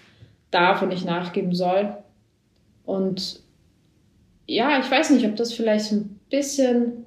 [0.52, 1.96] darf und nicht nachgeben soll.
[2.86, 3.42] Und
[4.46, 7.06] ja, ich weiß nicht, ob das vielleicht ein bisschen,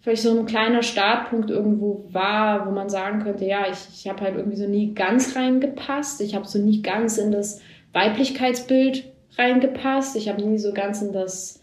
[0.00, 4.20] vielleicht so ein kleiner Startpunkt irgendwo war, wo man sagen könnte, ja, ich, ich habe
[4.20, 6.20] halt irgendwie so nie ganz reingepasst.
[6.20, 7.60] Ich habe so nie ganz in das
[7.92, 9.04] Weiblichkeitsbild
[9.36, 10.16] reingepasst.
[10.16, 11.60] Ich habe nie so ganz in das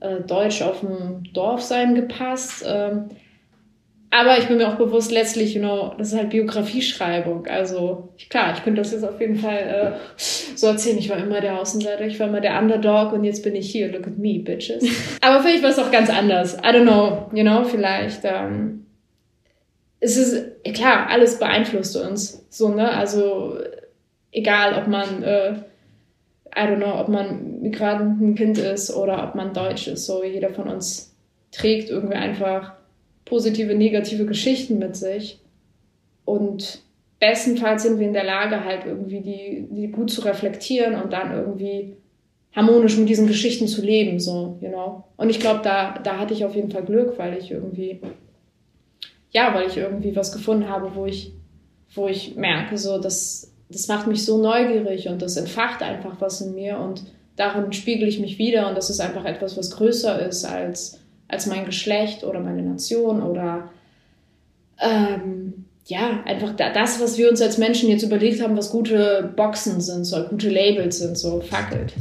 [0.00, 2.64] äh, Deutsch auf dem Dorf sein gepasst.
[2.66, 3.10] Ähm,
[4.14, 7.46] aber ich bin mir auch bewusst, letztlich, you know, das ist halt Biografieschreibung.
[7.46, 10.22] Also klar, ich könnte das jetzt auf jeden Fall äh,
[10.54, 10.98] so erzählen.
[10.98, 13.90] Ich war immer der Außenseiter, ich war immer der Underdog und jetzt bin ich hier.
[13.90, 14.84] Look at me, bitches.
[15.22, 16.58] Aber vielleicht war es auch ganz anders.
[16.58, 18.20] I don't know, you know, vielleicht.
[18.24, 18.84] Ähm,
[19.98, 22.44] es ist klar, alles beeinflusst uns.
[22.50, 22.90] So, ne?
[22.90, 23.56] Also
[24.30, 25.54] egal, ob man äh,
[26.54, 30.04] I don't know, ob man Migrantenkind ist oder ob man Deutsch ist.
[30.04, 31.16] So jeder von uns
[31.50, 32.74] trägt irgendwie einfach
[33.24, 35.40] positive, negative Geschichten mit sich.
[36.24, 36.82] Und
[37.18, 41.32] bestenfalls sind wir in der Lage, halt irgendwie die, die gut zu reflektieren und dann
[41.32, 41.96] irgendwie
[42.54, 45.04] harmonisch mit diesen Geschichten zu leben, so, you know.
[45.16, 48.00] Und ich glaube, da, da hatte ich auf jeden Fall Glück, weil ich irgendwie,
[49.30, 51.32] ja, weil ich irgendwie was gefunden habe, wo ich,
[51.94, 56.40] wo ich merke, so, dass das macht mich so neugierig und das entfacht einfach was
[56.40, 57.04] in mir und
[57.36, 61.00] darin spiegel ich mich wieder und das ist einfach etwas, was größer ist als,
[61.32, 63.70] als mein Geschlecht oder meine Nation oder
[64.78, 69.80] ähm, ja, einfach das, was wir uns als Menschen jetzt überlegt haben, was gute Boxen
[69.80, 71.92] sind, so gute Labels sind, so fuck it.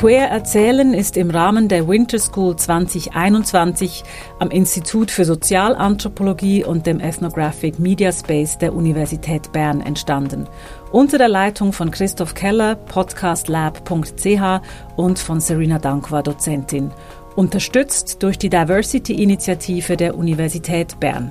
[0.00, 4.02] Queer Erzählen ist im Rahmen der Winter School 2021
[4.38, 10.48] am Institut für Sozialanthropologie und dem Ethnographic Media Space der Universität Bern entstanden.
[10.90, 14.62] Unter der Leitung von Christoph Keller, podcastlab.ch
[14.96, 16.92] und von Serena Dankwa, Dozentin.
[17.36, 21.30] Unterstützt durch die Diversity-Initiative der Universität Bern.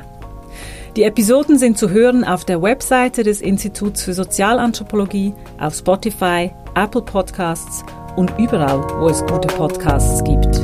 [0.96, 7.02] Die Episoden sind zu hören auf der Webseite des Instituts für Sozialanthropologie, auf Spotify, Apple
[7.02, 7.84] Podcasts
[8.16, 10.60] und überall, wo es gute Podcasts gibt.